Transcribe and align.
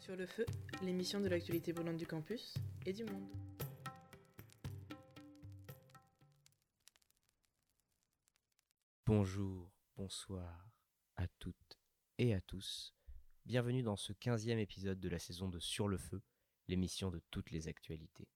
Sur 0.00 0.16
le 0.16 0.24
feu, 0.24 0.46
l'émission 0.82 1.20
de 1.20 1.28
l'actualité 1.28 1.74
brûlante 1.74 1.98
du 1.98 2.06
campus 2.06 2.54
et 2.86 2.92
du 2.94 3.04
monde. 3.04 3.28
Bonjour, 9.04 9.70
bonsoir 9.96 10.70
à 11.16 11.28
toutes 11.38 11.78
et 12.16 12.32
à 12.32 12.40
tous. 12.40 12.94
Bienvenue 13.44 13.82
dans 13.82 13.96
ce 13.96 14.14
15e 14.14 14.56
épisode 14.56 15.00
de 15.00 15.08
la 15.10 15.18
saison 15.18 15.50
de 15.50 15.60
Sur 15.60 15.86
le 15.86 15.98
feu, 15.98 16.22
l'émission 16.66 17.10
de 17.10 17.20
toutes 17.30 17.50
les 17.50 17.68
actualités. 17.68 18.28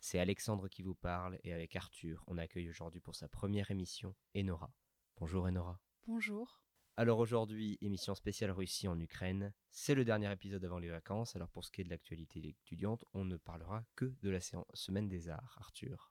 C'est 0.00 0.18
Alexandre 0.18 0.68
qui 0.68 0.82
vous 0.82 0.94
parle 0.94 1.40
et 1.44 1.54
avec 1.54 1.74
Arthur, 1.76 2.22
on 2.26 2.36
accueille 2.36 2.68
aujourd'hui 2.68 3.00
pour 3.00 3.16
sa 3.16 3.26
première 3.26 3.70
émission 3.70 4.14
Enora. 4.36 4.70
Bonjour 5.16 5.46
Enora. 5.46 5.80
Bonjour. 6.06 6.65
Alors 6.98 7.18
aujourd'hui, 7.18 7.76
émission 7.82 8.14
spéciale 8.14 8.50
Russie 8.52 8.88
en 8.88 8.98
Ukraine. 8.98 9.52
C'est 9.70 9.94
le 9.94 10.02
dernier 10.02 10.32
épisode 10.32 10.64
avant 10.64 10.78
les 10.78 10.88
vacances. 10.88 11.36
Alors 11.36 11.50
pour 11.50 11.62
ce 11.62 11.70
qui 11.70 11.82
est 11.82 11.84
de 11.84 11.90
l'actualité 11.90 12.38
étudiante, 12.48 13.04
on 13.12 13.26
ne 13.26 13.36
parlera 13.36 13.84
que 13.96 14.14
de 14.22 14.30
la 14.30 14.40
semaine 14.40 15.06
des 15.06 15.28
arts. 15.28 15.58
Arthur. 15.60 16.10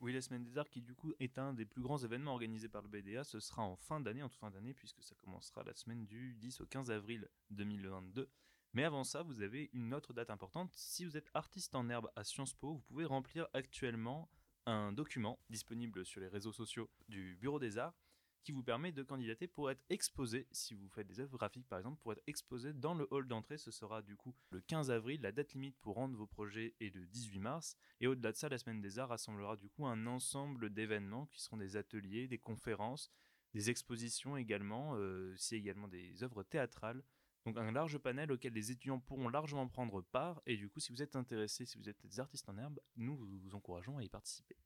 Oui, 0.00 0.14
la 0.14 0.22
Semaine 0.22 0.42
des 0.42 0.56
Arts, 0.56 0.70
qui 0.70 0.80
du 0.80 0.94
coup 0.94 1.12
est 1.20 1.36
un 1.38 1.52
des 1.52 1.66
plus 1.66 1.82
grands 1.82 1.98
événements 1.98 2.32
organisés 2.32 2.68
par 2.68 2.80
le 2.80 2.88
BDA, 2.88 3.24
ce 3.24 3.38
sera 3.40 3.62
en 3.62 3.76
fin 3.76 4.00
d'année, 4.00 4.22
en 4.22 4.30
toute 4.30 4.40
fin 4.40 4.50
d'année, 4.50 4.72
puisque 4.72 5.02
ça 5.02 5.14
commencera 5.14 5.62
la 5.62 5.74
semaine 5.74 6.06
du 6.06 6.34
10 6.34 6.62
au 6.62 6.66
15 6.66 6.90
avril 6.90 7.28
2022. 7.50 8.28
Mais 8.72 8.84
avant 8.84 9.04
ça, 9.04 9.22
vous 9.22 9.42
avez 9.42 9.68
une 9.74 9.92
autre 9.92 10.14
date 10.14 10.30
importante. 10.30 10.72
Si 10.74 11.04
vous 11.04 11.18
êtes 11.18 11.30
artiste 11.34 11.74
en 11.74 11.90
herbe 11.90 12.10
à 12.16 12.24
Sciences 12.24 12.54
Po, 12.54 12.72
vous 12.72 12.80
pouvez 12.80 13.04
remplir 13.04 13.46
actuellement 13.52 14.30
un 14.66 14.92
document 14.92 15.38
disponible 15.50 16.04
sur 16.04 16.20
les 16.20 16.28
réseaux 16.28 16.52
sociaux 16.52 16.90
du 17.08 17.36
Bureau 17.40 17.58
des 17.58 17.78
Arts 17.78 17.94
qui 18.42 18.52
vous 18.52 18.62
permet 18.62 18.92
de 18.92 19.02
candidater 19.02 19.46
pour 19.46 19.70
être 19.70 19.82
exposé, 19.88 20.46
si 20.50 20.74
vous 20.74 20.88
faites 20.88 21.06
des 21.06 21.20
œuvres 21.20 21.36
graphiques 21.36 21.68
par 21.68 21.78
exemple, 21.78 22.00
pour 22.02 22.12
être 22.12 22.22
exposé 22.26 22.72
dans 22.72 22.94
le 22.94 23.06
hall 23.10 23.26
d'entrée. 23.26 23.58
Ce 23.58 23.70
sera 23.70 24.02
du 24.02 24.16
coup 24.16 24.34
le 24.50 24.60
15 24.60 24.90
avril. 24.90 25.20
La 25.22 25.32
date 25.32 25.52
limite 25.52 25.76
pour 25.80 25.94
rendre 25.94 26.16
vos 26.16 26.26
projets 26.26 26.74
est 26.80 26.94
le 26.94 27.06
18 27.06 27.38
mars. 27.38 27.76
Et 28.00 28.06
au-delà 28.06 28.32
de 28.32 28.36
ça, 28.36 28.48
la 28.48 28.58
Semaine 28.58 28.80
des 28.80 28.98
Arts 28.98 29.10
rassemblera 29.10 29.56
du 29.56 29.68
coup 29.68 29.86
un 29.86 30.06
ensemble 30.06 30.70
d'événements 30.70 31.26
qui 31.26 31.40
seront 31.40 31.56
des 31.56 31.76
ateliers, 31.76 32.26
des 32.26 32.38
conférences, 32.38 33.10
des 33.54 33.70
expositions 33.70 34.36
également, 34.36 34.96
euh, 34.96 35.34
c'est 35.36 35.56
également 35.56 35.88
des 35.88 36.22
œuvres 36.22 36.42
théâtrales. 36.42 37.02
Donc 37.44 37.58
un 37.58 37.72
large 37.72 37.98
panel 37.98 38.30
auquel 38.30 38.52
les 38.52 38.70
étudiants 38.70 39.00
pourront 39.00 39.28
largement 39.28 39.66
prendre 39.66 40.00
part. 40.02 40.40
Et 40.46 40.56
du 40.56 40.68
coup, 40.68 40.80
si 40.80 40.92
vous 40.92 41.02
êtes 41.02 41.16
intéressé, 41.16 41.66
si 41.66 41.76
vous 41.76 41.88
êtes 41.88 42.00
des 42.04 42.20
artistes 42.20 42.48
en 42.48 42.56
herbe, 42.56 42.78
nous 42.96 43.16
vous 43.16 43.54
encourageons 43.54 43.98
à 43.98 44.04
y 44.04 44.08
participer. 44.08 44.56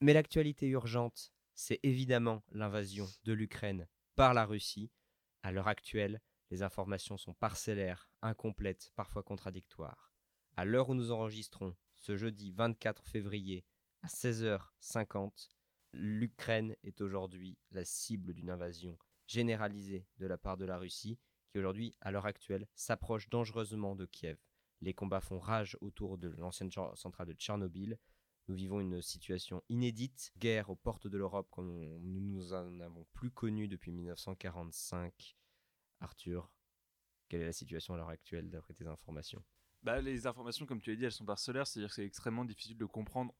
Mais 0.00 0.12
l'actualité 0.12 0.66
urgente, 0.68 1.32
c'est 1.54 1.78
évidemment 1.82 2.42
l'invasion 2.50 3.06
de 3.24 3.32
l'Ukraine 3.32 3.86
par 4.16 4.34
la 4.34 4.44
Russie. 4.44 4.90
À 5.42 5.52
l'heure 5.52 5.68
actuelle, 5.68 6.20
les 6.50 6.62
informations 6.62 7.16
sont 7.16 7.34
parcellaires, 7.34 8.10
incomplètes, 8.22 8.90
parfois 8.96 9.22
contradictoires. 9.22 10.12
À 10.56 10.64
l'heure 10.64 10.88
où 10.88 10.94
nous 10.94 11.12
enregistrons, 11.12 11.76
ce 11.94 12.16
jeudi 12.16 12.50
24 12.50 13.06
février 13.06 13.64
à 14.02 14.08
16h50, 14.08 15.50
l'Ukraine 15.92 16.74
est 16.82 17.00
aujourd'hui 17.00 17.58
la 17.70 17.84
cible 17.84 18.34
d'une 18.34 18.50
invasion 18.50 18.98
généralisée 19.30 20.06
de 20.18 20.26
la 20.26 20.36
part 20.36 20.56
de 20.56 20.64
la 20.64 20.76
Russie, 20.76 21.18
qui 21.50 21.58
aujourd'hui, 21.58 21.94
à 22.00 22.10
l'heure 22.10 22.26
actuelle, 22.26 22.66
s'approche 22.74 23.28
dangereusement 23.28 23.94
de 23.94 24.04
Kiev. 24.06 24.38
Les 24.80 24.92
combats 24.92 25.20
font 25.20 25.38
rage 25.38 25.76
autour 25.80 26.18
de 26.18 26.28
l'ancienne 26.38 26.70
centrale 26.94 27.28
de 27.28 27.34
Tchernobyl. 27.34 27.98
Nous 28.48 28.54
vivons 28.54 28.80
une 28.80 29.00
situation 29.02 29.62
inédite, 29.68 30.32
guerre 30.38 30.70
aux 30.70 30.76
portes 30.76 31.06
de 31.06 31.16
l'Europe 31.16 31.48
comme 31.50 31.68
nous 32.00 32.20
nous 32.20 32.52
en 32.52 32.80
avons 32.80 33.06
plus 33.12 33.30
connu 33.30 33.68
depuis 33.68 33.92
1945. 33.92 35.36
Arthur, 36.00 36.50
quelle 37.28 37.42
est 37.42 37.46
la 37.46 37.52
situation 37.52 37.94
à 37.94 37.98
l'heure 37.98 38.08
actuelle 38.08 38.50
d'après 38.50 38.74
tes 38.74 38.86
informations? 38.86 39.44
Bah, 39.82 40.00
Les 40.00 40.26
informations, 40.26 40.66
comme 40.66 40.80
tu 40.80 40.90
l'as 40.90 40.96
dit, 40.96 41.04
elles 41.04 41.12
sont 41.12 41.24
parcellaires, 41.24 41.66
c'est-à-dire 41.66 41.90
que 41.90 41.94
c'est 41.94 42.06
extrêmement 42.06 42.44
difficile 42.44 42.76
de 42.76 42.86
comprendre 42.86 43.32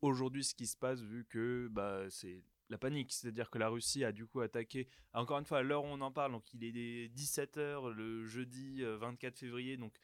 aujourd'hui 0.00 0.42
ce 0.42 0.54
qui 0.54 0.66
se 0.66 0.76
passe 0.76 1.00
vu 1.00 1.24
que 1.26 1.68
bah, 1.70 2.10
c'est 2.10 2.42
la 2.68 2.78
panique, 2.78 3.12
c'est-à-dire 3.12 3.50
que 3.50 3.58
la 3.58 3.68
Russie 3.68 4.04
a 4.04 4.12
du 4.12 4.26
coup 4.26 4.40
attaqué, 4.40 4.88
encore 5.12 5.38
une 5.38 5.44
fois 5.44 5.58
à 5.58 5.62
l'heure 5.62 5.84
où 5.84 5.88
on 5.88 6.00
en 6.00 6.10
parle, 6.10 6.32
donc 6.32 6.52
il 6.52 6.64
est 6.64 7.08
17h 7.14 7.90
le 7.90 8.26
jeudi 8.26 8.82
24 8.82 9.34
euh, 9.34 9.36
février, 9.36 9.76
donc 9.76 9.94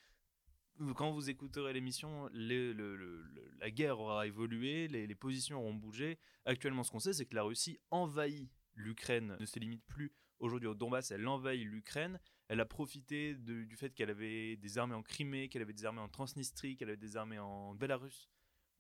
quand 0.97 1.13
vous 1.13 1.31
écouterez 1.31 1.73
l'émission, 1.73 2.29
la 2.33 3.71
guerre 3.71 4.01
aura 4.01 4.27
évolué, 4.27 4.89
les, 4.89 5.15
positions 5.15 5.59
auront 5.59 5.75
bougé. 5.75 6.19
Actuellement, 6.45 6.83
ce 6.83 6.91
qu'on 6.91 6.99
sait, 6.99 7.13
c'est 7.13 7.27
que 7.27 7.35
la 7.35 7.43
Russie 7.43 7.79
envahit 7.91 8.51
l'Ukraine, 8.75 9.37
ne 9.39 9.47
se 9.47 9.59
limite 9.59 9.85
plus 9.87 10.13
aujourd'hui 10.39 10.69
au 10.69 10.75
Donbass, 10.75 11.11
elle 11.11 11.27
envahit 11.29 11.65
l'Ukraine. 11.65 12.19
Elle 12.49 12.61
a 12.61 12.65
profité 12.65 13.35
du 13.35 13.77
fait 13.77 13.95
qu'elle 13.95 14.11
avait 14.11 14.57
des 14.57 14.79
armées 14.79 14.95
en 14.95 15.03
Crimée, 15.03 15.49
qu'elle 15.49 15.63
avait 15.63 15.73
des 15.73 15.85
armées 15.85 16.01
en 16.01 16.09
Transnistrie, 16.09 16.77
qu'elle 16.77 16.89
avait 16.89 16.97
des 16.97 17.17
armées 17.17 17.39
en 17.39 17.75
Bélarus, 17.75 18.29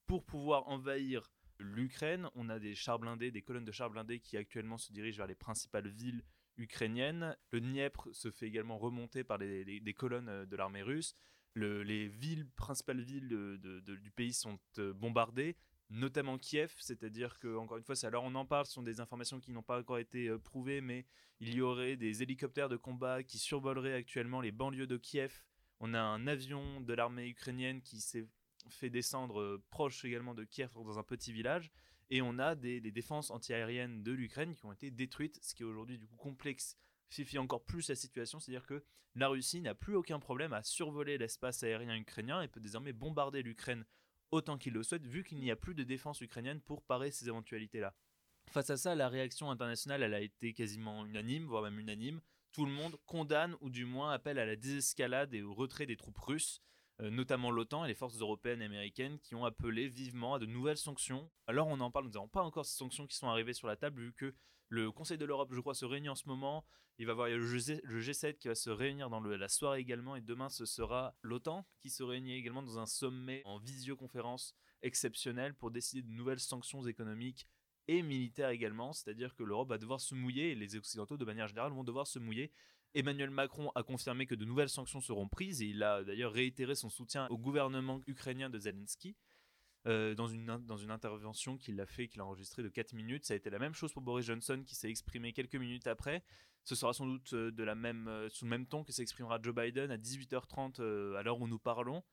pour 0.06 0.24
pouvoir 0.24 0.68
envahir 0.68 1.30
l'Ukraine. 1.62 2.28
On 2.34 2.48
a 2.48 2.58
des 2.58 2.74
chars 2.74 2.98
blindés, 2.98 3.30
des 3.30 3.42
colonnes 3.42 3.64
de 3.64 3.72
chars 3.72 3.90
blindés 3.90 4.20
qui 4.20 4.36
actuellement 4.36 4.78
se 4.78 4.92
dirigent 4.92 5.18
vers 5.18 5.26
les 5.26 5.34
principales 5.34 5.88
villes 5.88 6.22
ukrainiennes. 6.56 7.36
Le 7.50 7.60
Dniepr 7.60 8.08
se 8.12 8.30
fait 8.30 8.46
également 8.46 8.78
remonter 8.78 9.24
par 9.24 9.38
des 9.38 9.94
colonnes 9.96 10.44
de 10.44 10.56
l'armée 10.56 10.82
russe 10.82 11.16
les 11.54 12.08
villes, 12.08 12.46
principales 12.56 13.00
villes 13.00 13.28
du 13.28 14.10
pays 14.10 14.32
sont 14.32 14.58
euh, 14.78 14.92
bombardées, 14.92 15.56
notamment 15.90 16.38
Kiev, 16.38 16.74
c'est-à-dire 16.78 17.38
que, 17.38 17.56
encore 17.56 17.76
une 17.76 17.84
fois, 17.84 17.96
c'est 17.96 18.06
alors 18.06 18.24
on 18.24 18.34
en 18.34 18.46
parle, 18.46 18.66
ce 18.66 18.72
sont 18.72 18.82
des 18.82 19.00
informations 19.00 19.40
qui 19.40 19.52
n'ont 19.52 19.62
pas 19.62 19.78
encore 19.78 19.98
été 19.98 20.28
euh, 20.28 20.38
prouvées, 20.38 20.80
mais 20.80 21.06
il 21.40 21.54
y 21.54 21.60
aurait 21.60 21.96
des 21.96 22.22
hélicoptères 22.22 22.68
de 22.68 22.76
combat 22.76 23.22
qui 23.22 23.38
survoleraient 23.38 23.94
actuellement 23.94 24.40
les 24.40 24.52
banlieues 24.52 24.86
de 24.86 24.96
Kiev. 24.96 25.42
On 25.80 25.94
a 25.94 26.00
un 26.00 26.26
avion 26.26 26.80
de 26.80 26.94
l'armée 26.94 27.28
ukrainienne 27.28 27.82
qui 27.82 28.00
s'est 28.00 28.26
fait 28.68 28.90
descendre 28.90 29.40
euh, 29.40 29.62
proche 29.70 30.04
également 30.04 30.34
de 30.34 30.44
Kiev 30.44 30.72
dans 30.74 30.98
un 30.98 31.02
petit 31.02 31.32
village. 31.32 31.70
Et 32.10 32.20
on 32.20 32.38
a 32.38 32.54
des, 32.54 32.80
des 32.80 32.90
défenses 32.90 33.30
antiaériennes 33.30 34.02
de 34.02 34.12
l'Ukraine 34.12 34.54
qui 34.54 34.66
ont 34.66 34.72
été 34.72 34.90
détruites, 34.90 35.38
ce 35.42 35.54
qui 35.54 35.62
est 35.62 35.66
aujourd'hui 35.66 35.98
du 35.98 36.06
coup 36.06 36.16
complexe 36.16 36.76
suffit 37.08 37.38
encore 37.38 37.64
plus 37.64 37.88
la 37.88 37.94
situation, 37.94 38.40
c'est-à-dire 38.40 38.66
que 38.66 38.82
la 39.14 39.28
Russie 39.28 39.60
n'a 39.60 39.74
plus 39.74 39.94
aucun 39.94 40.18
problème 40.18 40.52
à 40.52 40.62
survoler 40.62 41.18
l'espace 41.18 41.62
aérien 41.62 41.96
ukrainien 41.96 42.40
et 42.40 42.48
peut 42.48 42.60
désormais 42.60 42.94
bombarder 42.94 43.42
l'Ukraine 43.42 43.84
autant 44.30 44.56
qu'il 44.56 44.72
le 44.72 44.82
souhaite, 44.82 45.06
vu 45.06 45.22
qu'il 45.22 45.38
n'y 45.38 45.50
a 45.50 45.56
plus 45.56 45.74
de 45.74 45.82
défense 45.82 46.22
ukrainienne 46.22 46.60
pour 46.62 46.82
parer 46.82 47.10
ces 47.10 47.28
éventualités-là. 47.28 47.94
Face 48.50 48.70
à 48.70 48.78
ça, 48.78 48.94
la 48.94 49.08
réaction 49.08 49.50
internationale, 49.50 50.02
elle 50.02 50.14
a 50.14 50.20
été 50.20 50.54
quasiment 50.54 51.04
unanime, 51.04 51.44
voire 51.44 51.62
même 51.62 51.78
unanime. 51.78 52.20
Tout 52.52 52.64
le 52.64 52.72
monde 52.72 52.96
condamne 53.06 53.56
ou 53.60 53.68
du 53.70 53.84
moins 53.84 54.12
appelle 54.12 54.38
à 54.38 54.46
la 54.46 54.56
désescalade 54.56 55.34
et 55.34 55.42
au 55.42 55.52
retrait 55.54 55.86
des 55.86 55.96
troupes 55.96 56.18
russes, 56.18 56.62
notamment 57.10 57.50
l'OTAN 57.50 57.84
et 57.84 57.88
les 57.88 57.94
forces 57.94 58.20
européennes 58.20 58.62
et 58.62 58.66
américaines 58.66 59.18
qui 59.20 59.34
ont 59.34 59.44
appelé 59.44 59.88
vivement 59.88 60.34
à 60.34 60.38
de 60.38 60.46
nouvelles 60.46 60.76
sanctions. 60.76 61.30
Alors 61.46 61.68
on 61.68 61.80
en 61.80 61.90
parle, 61.90 62.06
nous 62.06 62.12
n'avons 62.12 62.28
pas 62.28 62.42
encore 62.42 62.66
ces 62.66 62.76
sanctions 62.76 63.06
qui 63.06 63.16
sont 63.16 63.28
arrivées 63.28 63.54
sur 63.54 63.66
la 63.68 63.76
table, 63.76 64.02
vu 64.02 64.12
que 64.12 64.34
le 64.72 64.90
Conseil 64.90 65.18
de 65.18 65.26
l'Europe, 65.26 65.52
je 65.52 65.60
crois, 65.60 65.74
se 65.74 65.84
réunit 65.84 66.08
en 66.08 66.14
ce 66.14 66.26
moment. 66.26 66.64
Il 66.98 67.04
va 67.04 67.10
y 67.10 67.12
avoir 67.12 67.28
le, 67.28 68.00
G7 68.00 68.38
qui 68.38 68.48
va 68.48 68.54
se 68.54 68.70
réunir 68.70 69.10
dans 69.10 69.20
la 69.20 69.48
soirée 69.48 69.80
également. 69.80 70.16
Et 70.16 70.22
demain, 70.22 70.48
ce 70.48 70.64
sera 70.64 71.14
l'OTAN 71.20 71.66
qui 71.80 71.90
se 71.90 72.02
réunit 72.02 72.32
également 72.32 72.62
dans 72.62 72.78
un 72.78 72.86
sommet 72.86 73.42
en 73.44 73.58
visioconférence 73.58 74.54
exceptionnel 74.80 75.54
pour 75.54 75.70
décider 75.70 76.00
de 76.00 76.10
nouvelles 76.10 76.40
sanctions 76.40 76.86
économiques 76.86 77.46
et 77.86 78.00
militaires 78.02 78.48
également. 78.48 78.94
C'est-à-dire 78.94 79.34
que 79.34 79.42
l'Europe 79.42 79.68
va 79.68 79.76
devoir 79.76 80.00
se 80.00 80.14
mouiller 80.14 80.52
et 80.52 80.54
les 80.54 80.74
Occidentaux, 80.74 81.18
de 81.18 81.24
manière 81.26 81.48
générale, 81.48 81.72
vont 81.72 81.84
devoir 81.84 82.06
se 82.06 82.18
mouiller. 82.18 82.50
Emmanuel 82.94 83.30
Macron 83.30 83.70
a 83.74 83.82
confirmé 83.82 84.26
que 84.26 84.34
de 84.34 84.44
nouvelles 84.44 84.68
sanctions 84.68 85.00
seront 85.00 85.28
prises 85.28 85.62
et 85.62 85.66
il 85.66 85.82
a 85.82 86.04
d'ailleurs 86.04 86.32
réitéré 86.32 86.74
son 86.74 86.90
soutien 86.90 87.26
au 87.28 87.38
gouvernement 87.38 88.00
ukrainien 88.06 88.50
de 88.50 88.58
Zelensky. 88.58 89.16
Euh, 89.88 90.14
dans, 90.14 90.28
une, 90.28 90.46
dans 90.64 90.76
une 90.76 90.92
intervention 90.92 91.58
qu'il 91.58 91.80
a 91.80 91.86
fait, 91.86 92.06
qu'il 92.06 92.20
a 92.20 92.24
enregistrée 92.24 92.62
de 92.62 92.68
4 92.68 92.92
minutes. 92.92 93.24
Ça 93.24 93.34
a 93.34 93.36
été 93.36 93.50
la 93.50 93.58
même 93.58 93.74
chose 93.74 93.92
pour 93.92 94.02
Boris 94.02 94.24
Johnson 94.24 94.62
qui 94.64 94.76
s'est 94.76 94.88
exprimé 94.88 95.32
quelques 95.32 95.56
minutes 95.56 95.88
après. 95.88 96.22
Ce 96.62 96.76
sera 96.76 96.92
sans 96.92 97.04
doute 97.06 97.32
euh, 97.32 97.50
de 97.50 97.64
la 97.64 97.74
même, 97.74 98.06
euh, 98.06 98.28
sous 98.28 98.44
le 98.44 98.50
même 98.50 98.66
ton 98.66 98.84
que 98.84 98.92
s'exprimera 98.92 99.40
Joe 99.42 99.52
Biden 99.52 99.90
à 99.90 99.96
18h30 99.96 101.16
à 101.16 101.22
l'heure 101.24 101.40
où 101.40 101.48
nous 101.48 101.58
parlons. 101.58 102.04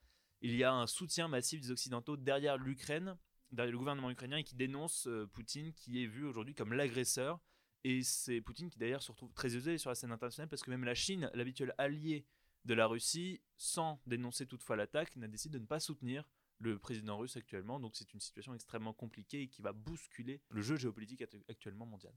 Il 0.42 0.56
y 0.56 0.64
a 0.64 0.74
un 0.74 0.88
soutien 0.88 1.28
massif 1.28 1.62
des 1.62 1.70
Occidentaux 1.70 2.18
derrière 2.18 2.58
l'Ukraine, 2.58 3.16
derrière 3.52 3.72
le 3.72 3.78
gouvernement 3.78 4.10
ukrainien 4.10 4.38
et 4.38 4.44
qui 4.44 4.56
dénonce 4.56 5.08
Poutine 5.34 5.72
qui 5.74 6.04
est 6.04 6.08
vu 6.08 6.26
aujourd'hui 6.26 6.56
comme 6.56 6.74
l'agresseur. 6.74 7.40
Et 7.84 8.04
c'est 8.04 8.42
Poutine 8.42 8.70
qui 8.70 8.78
d'ailleurs 8.78 9.02
se 9.02 9.12
retrouve 9.12 9.34
très 9.34 9.56
usé 9.56 9.78
sur 9.78 9.90
la 9.90 9.96
scène 9.96 10.12
internationale 10.12 10.50
parce 10.50 10.62
que 10.62 10.70
même 10.70 10.84
la 10.84 10.96
Chine, 10.96 11.30
l'habituel 11.34 11.74
allié 11.78 12.26
de 12.66 12.74
la 12.74 12.88
Russie, 12.88 13.42
sans 13.58 14.02
dénoncer 14.06 14.46
toutefois 14.46 14.76
l'attaque, 14.76 15.16
n'a 15.16 15.28
décidé 15.28 15.58
de 15.58 15.64
ne 15.64 15.68
pas 15.68 15.80
soutenir 15.80 16.26
le 16.60 16.78
président 16.78 17.18
russe 17.18 17.38
actuellement. 17.38 17.80
Donc 17.80 17.96
c'est 17.96 18.14
une 18.14 18.20
situation 18.20 18.54
extrêmement 18.54 18.94
compliquée 18.94 19.44
et 19.44 19.48
qui 19.48 19.62
va 19.62 19.72
bousculer 19.72 20.42
le 20.50 20.62
jeu 20.62 20.76
géopolitique 20.76 21.24
actuellement 21.48 21.86
mondial. 21.86 22.14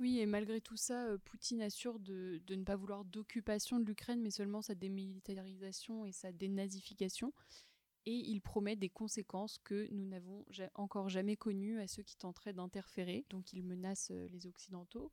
Oui, 0.00 0.18
et 0.18 0.26
malgré 0.26 0.62
tout 0.62 0.78
ça, 0.78 1.08
euh, 1.08 1.18
Poutine 1.18 1.60
assure 1.60 2.00
de, 2.00 2.40
de 2.46 2.54
ne 2.54 2.64
pas 2.64 2.74
vouloir 2.74 3.04
d'occupation 3.04 3.78
de 3.78 3.84
l'Ukraine, 3.84 4.22
mais 4.22 4.30
seulement 4.30 4.62
sa 4.62 4.74
démilitarisation 4.74 6.06
et 6.06 6.12
sa 6.12 6.32
dénazification. 6.32 7.34
Et 8.06 8.14
il 8.14 8.40
promet 8.40 8.76
des 8.76 8.88
conséquences 8.88 9.58
que 9.58 9.88
nous 9.92 10.06
n'avons 10.06 10.44
encore 10.74 11.08
jamais 11.08 11.36
connues 11.36 11.80
à 11.80 11.86
ceux 11.86 12.02
qui 12.02 12.16
tenteraient 12.16 12.52
d'interférer. 12.52 13.26
Donc 13.30 13.52
il 13.52 13.64
menace 13.64 14.10
euh, 14.10 14.26
les 14.28 14.46
Occidentaux. 14.46 15.12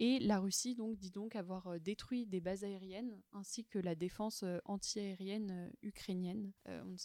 Et 0.00 0.18
la 0.18 0.40
Russie 0.40 0.74
donc 0.74 0.96
dit 0.96 1.10
donc 1.10 1.36
avoir 1.36 1.68
euh, 1.68 1.78
détruit 1.78 2.26
des 2.26 2.40
bases 2.40 2.64
aériennes 2.64 3.20
ainsi 3.32 3.64
que 3.64 3.78
la 3.78 3.94
défense 3.94 4.42
euh, 4.42 4.58
anti-aérienne 4.64 5.70
ukrainienne. 5.82 6.52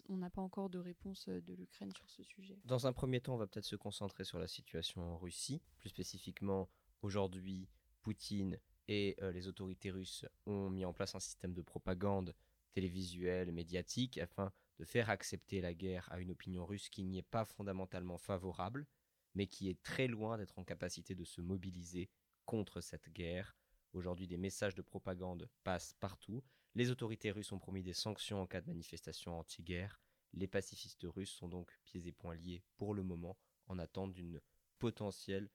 on 0.08 0.18
n'a 0.18 0.30
pas 0.30 0.42
encore 0.42 0.70
de 0.70 0.80
réponse 0.80 1.28
de 1.28 1.54
l'Ukraine 1.54 1.92
sur 1.96 2.10
ce 2.10 2.24
sujet. 2.24 2.58
Dans 2.66 2.88
un 2.88 2.94
premier 2.94 3.22
temps, 3.22 3.36
on 3.36 3.38
va 3.38 3.48
peut-être 3.48 3.66
se 3.66 3.76
concentrer 3.76 4.24
sur 4.24 4.40
la 4.40 4.48
situation 4.48 5.02
en 5.02 5.18
Russie. 5.18 5.62
Plus 5.80 5.90
spécifiquement, 5.90 6.70
aujourd'hui, 7.02 7.68
Poutine 8.02 8.58
et 8.88 9.18
les 9.34 9.48
autorités 9.48 9.92
russes 9.92 10.26
ont 10.48 10.70
mis 10.70 10.84
en 10.86 10.94
place 10.94 11.14
un 11.14 11.20
système 11.20 11.54
de 11.54 11.62
propagande 11.62 12.34
télévisuelle, 12.72 13.52
médiatique, 13.52 14.18
afin 14.18 14.52
de 14.80 14.86
faire 14.86 15.10
accepter 15.10 15.62
la 15.62 15.74
guerre 15.74 16.08
à 16.12 16.20
une 16.20 16.32
opinion 16.32 16.66
russe 16.66 16.90
qui 16.90 17.04
n'y 17.04 17.20
est 17.20 17.22
pas 17.22 17.46
fondamentalement 17.46 18.18
favorable, 18.18 18.88
mais 19.36 19.46
qui 19.46 19.70
est 19.70 19.82
très 19.84 20.08
loin 20.08 20.38
d'être 20.38 20.58
en 20.58 20.64
capacité 20.64 21.16
de 21.16 21.26
se 21.26 21.42
mobiliser 21.42 22.10
contre 22.46 22.82
cette 22.82 23.10
guerre. 23.10 23.56
Aujourd'hui, 23.94 24.28
des 24.28 24.38
messages 24.38 24.76
de 24.76 24.82
propagande 24.82 25.50
passent 25.64 25.94
partout. 26.00 26.44
Les 26.76 26.92
autorités 26.92 27.32
russes 27.32 27.52
ont 27.52 27.60
promis 27.60 27.84
des 27.84 27.94
sanctions 27.94 28.42
en 28.42 28.48
cas 28.48 28.62
de 28.62 28.68
manifestation 28.68 29.38
anti-guerre. 29.38 30.00
Les 30.34 30.48
pacifistes 30.48 31.06
russes 31.06 31.32
sont 31.32 31.50
donc 31.50 31.78
pieds 31.84 32.08
et 32.08 32.12
poings 32.12 32.36
liés 32.36 32.64
pour 32.78 32.94
le 32.94 33.04
moment 33.04 33.38
en 33.68 33.80
attente 33.80 34.14
d'une 34.14 34.40
potentielle 34.78 35.50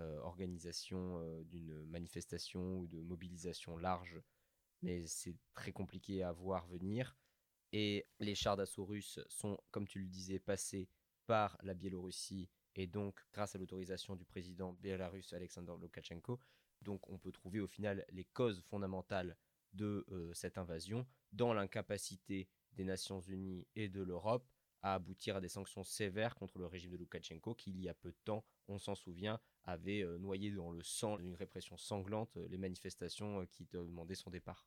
euh, 0.00 0.18
organisation 0.20 1.18
euh, 1.20 1.42
d'une 1.44 1.84
manifestation 1.86 2.80
ou 2.80 2.86
de 2.86 3.00
mobilisation 3.00 3.78
large. 3.78 4.20
Mais 4.82 5.06
c'est 5.06 5.36
très 5.54 5.72
compliqué 5.72 6.22
à 6.22 6.32
voir 6.32 6.66
venir. 6.66 7.16
Et 7.78 8.06
les 8.20 8.34
chars 8.34 8.56
d'assaut 8.56 8.86
russes 8.86 9.20
sont, 9.28 9.58
comme 9.70 9.86
tu 9.86 9.98
le 9.98 10.06
disais, 10.06 10.38
passés 10.38 10.88
par 11.26 11.58
la 11.62 11.74
Biélorussie 11.74 12.48
et 12.74 12.86
donc 12.86 13.20
grâce 13.34 13.54
à 13.54 13.58
l'autorisation 13.58 14.16
du 14.16 14.24
président 14.24 14.72
bélarusse 14.80 15.34
Alexander 15.34 15.74
Loukachenko. 15.78 16.40
Donc 16.80 17.06
on 17.10 17.18
peut 17.18 17.32
trouver 17.32 17.60
au 17.60 17.66
final 17.66 18.06
les 18.08 18.24
causes 18.24 18.62
fondamentales 18.62 19.36
de 19.74 20.06
euh, 20.10 20.32
cette 20.32 20.56
invasion 20.56 21.06
dans 21.32 21.52
l'incapacité 21.52 22.48
des 22.72 22.84
Nations 22.84 23.20
Unies 23.20 23.66
et 23.74 23.90
de 23.90 24.00
l'Europe 24.00 24.48
à 24.80 24.94
aboutir 24.94 25.36
à 25.36 25.42
des 25.42 25.50
sanctions 25.50 25.84
sévères 25.84 26.34
contre 26.34 26.58
le 26.58 26.64
régime 26.64 26.92
de 26.92 26.96
Loukachenko 26.96 27.54
qui, 27.56 27.72
il 27.72 27.82
y 27.82 27.90
a 27.90 27.94
peu 27.94 28.10
de 28.10 28.18
temps, 28.24 28.42
on 28.68 28.78
s'en 28.78 28.94
souvient, 28.94 29.38
avait 29.64 30.02
euh, 30.02 30.16
noyé 30.16 30.50
dans 30.50 30.70
le 30.70 30.82
sang 30.82 31.18
d'une 31.18 31.34
répression 31.34 31.76
sanglante 31.76 32.38
euh, 32.38 32.48
les 32.48 32.56
manifestations 32.56 33.44
qui 33.44 33.66
demandaient 33.66 34.14
son 34.14 34.30
départ. 34.30 34.66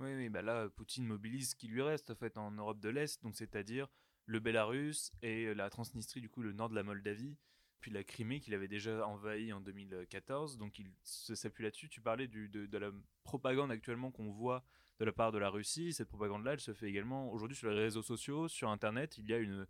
Oui, 0.00 0.14
oui 0.14 0.30
bah 0.30 0.40
là, 0.40 0.68
Poutine 0.70 1.04
mobilise 1.04 1.50
ce 1.50 1.54
qui 1.54 1.68
lui 1.68 1.82
reste 1.82 2.10
en 2.36 2.50
Europe 2.52 2.80
de 2.80 2.88
l'Est, 2.88 3.22
donc 3.22 3.36
c'est-à-dire 3.36 3.86
le 4.24 4.40
Bélarus 4.40 5.12
et 5.20 5.52
la 5.54 5.68
Transnistrie, 5.68 6.22
du 6.22 6.30
coup 6.30 6.40
le 6.40 6.52
nord 6.52 6.70
de 6.70 6.74
la 6.74 6.82
Moldavie, 6.82 7.36
puis 7.80 7.90
la 7.90 8.02
Crimée 8.02 8.40
qu'il 8.40 8.54
avait 8.54 8.68
déjà 8.68 9.06
envahi 9.06 9.52
en 9.52 9.60
2014. 9.60 10.56
Donc 10.56 10.78
il 10.78 10.90
s'appuie 11.02 11.64
là-dessus. 11.64 11.90
Tu 11.90 12.00
parlais 12.00 12.28
du, 12.28 12.48
de, 12.48 12.78
la 12.78 12.90
propagande 13.24 13.70
actuellement 13.70 14.10
qu'on 14.10 14.30
voit 14.30 14.64
de 15.00 15.04
la 15.04 15.12
part 15.12 15.32
de 15.32 15.38
la 15.38 15.50
Russie. 15.50 15.92
Cette 15.92 16.08
propagande-là, 16.08 16.54
elle 16.54 16.60
se 16.60 16.72
fait 16.72 16.88
également 16.88 17.30
aujourd'hui 17.30 17.56
sur 17.56 17.68
les 17.68 17.78
réseaux 17.78 18.02
sociaux, 18.02 18.48
sur 18.48 18.70
Internet. 18.70 19.18
Il 19.18 19.28
y 19.28 19.34
a 19.34 19.38
une, 19.38 19.66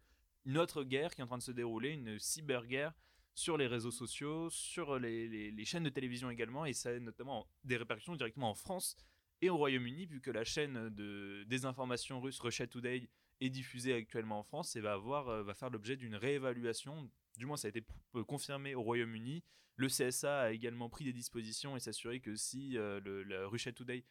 autre 0.56 0.85
guerre 0.85 1.12
qui 1.12 1.23
est 1.23 1.25
en 1.25 1.29
train 1.29 1.38
de 1.38 1.43
se 1.43 1.53
dérouler, 1.53 1.91
une 1.91 2.21
cyberguerre 2.21 2.93
sur 3.35 3.56
les 3.56 3.67
réseaux 3.67 3.93
sociaux, 3.93 4.49
sur 4.50 4.99
les, 4.99 5.50
les, 5.50 5.65
chaînes 5.65 5.85
de 5.85 5.88
télévision 5.88 6.31
également, 6.31 6.67
et 6.67 6.73
ça 6.73 6.91
a 6.91 6.99
notamment 6.99 7.49
des 7.65 7.77
répercussions 7.77 8.17
directement 8.17 8.50
en 8.50 8.55
France 8.55 8.97
et 9.42 9.50
au 9.50 9.56
Royaume-Uni, 9.56 10.06
vu 10.06 10.20
que 10.20 10.31
la 10.31 10.44
chaîne 10.44 10.90
de 10.90 11.44
désinformation 11.44 12.20
russe 12.20 12.38
Russia 12.40 12.66
Today 12.66 13.08
est 13.40 13.50
diffusée 13.50 13.94
actuellement 13.94 14.40
en 14.40 14.42
France 14.42 14.76
et 14.76 14.81
va, 14.81 14.92
avoir, 14.92 15.28
euh, 15.28 15.42
va 15.42 15.54
faire 15.54 15.70
l'objet 15.70 15.96
d'une 15.96 16.14
réévaluation. 16.14 17.10
Du 17.38 17.46
moins, 17.46 17.56
ça 17.56 17.69
a 17.69 17.70
été 17.70 17.84
euh, 18.16 18.25
confirmé 18.25 18.75
au 18.75 18.82
Royaume-Uni. 18.82 19.42
Le 19.76 19.88
CSA 19.88 20.40
a 20.40 20.50
également 20.50 20.90
pris 20.90 21.04
des 21.04 21.12
dispositions 21.12 21.75
et 21.75 21.81
s'assurer 21.81 22.20
que 22.20 22.37
si 22.37 22.76
euh, 22.76 23.00
le, 23.00 23.46
Russia 23.46 23.72
Today 23.72 24.04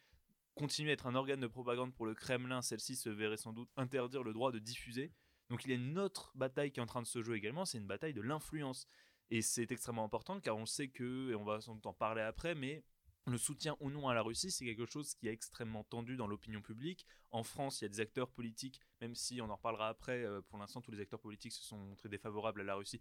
continue 0.54 0.90
à 0.90 0.92
être 0.94 1.06
un 1.06 1.14
organe 1.14 1.40
de 1.40 1.46
propagande 1.46 1.94
pour 1.94 2.06
le 2.06 2.14
Kremlin, 2.14 2.60
celle-ci 2.60 2.96
se 2.96 3.08
verrait 3.08 3.36
sans 3.36 3.52
doute 3.52 3.70
interdire 3.76 4.24
le 4.24 4.32
droit 4.32 4.50
de 4.50 4.58
diffuser. 4.58 5.12
Donc 5.48 5.64
il 5.64 5.70
y 5.70 5.72
a 5.72 5.76
une 5.76 5.98
autre 5.98 6.32
bataille 6.34 6.72
qui 6.72 6.80
est 6.80 6.82
en 6.82 6.86
train 6.86 7.02
de 7.02 7.06
se 7.06 7.22
jouer 7.22 7.36
également, 7.36 7.64
c'est 7.64 7.78
une 7.78 7.86
bataille 7.86 8.14
de 8.14 8.20
l'influence. 8.20 8.86
Et 9.30 9.42
c'est 9.42 9.70
extrêmement 9.70 10.04
important 10.04 10.40
car 10.40 10.56
on 10.56 10.66
sait 10.66 10.88
que, 10.88 11.30
et 11.30 11.34
on 11.36 11.44
va 11.44 11.60
sans 11.60 11.74
doute 11.74 11.86
en 11.86 11.92
parler 11.92 12.22
après, 12.22 12.56
mais 12.56 12.82
le 13.26 13.38
soutien 13.38 13.76
ou 13.80 13.90
non 13.90 14.08
à 14.08 14.14
la 14.14 14.22
Russie, 14.22 14.50
c'est 14.50 14.64
quelque 14.64 14.86
chose 14.86 15.14
qui 15.14 15.28
est 15.28 15.32
extrêmement 15.32 15.84
tendu 15.84 16.16
dans 16.16 16.26
l'opinion 16.26 16.62
publique. 16.62 17.06
En 17.30 17.42
France, 17.42 17.80
il 17.80 17.84
y 17.84 17.86
a 17.86 17.88
des 17.88 18.00
acteurs 18.00 18.30
politiques, 18.30 18.80
même 19.00 19.14
si 19.14 19.40
on 19.40 19.50
en 19.50 19.56
reparlera 19.56 19.88
après, 19.88 20.24
euh, 20.24 20.40
pour 20.42 20.58
l'instant, 20.58 20.80
tous 20.80 20.90
les 20.90 21.00
acteurs 21.00 21.20
politiques 21.20 21.52
se 21.52 21.62
sont 21.62 21.78
montrés 21.78 22.08
défavorables 22.08 22.60
à 22.62 22.64
la 22.64 22.74
Russie. 22.74 23.00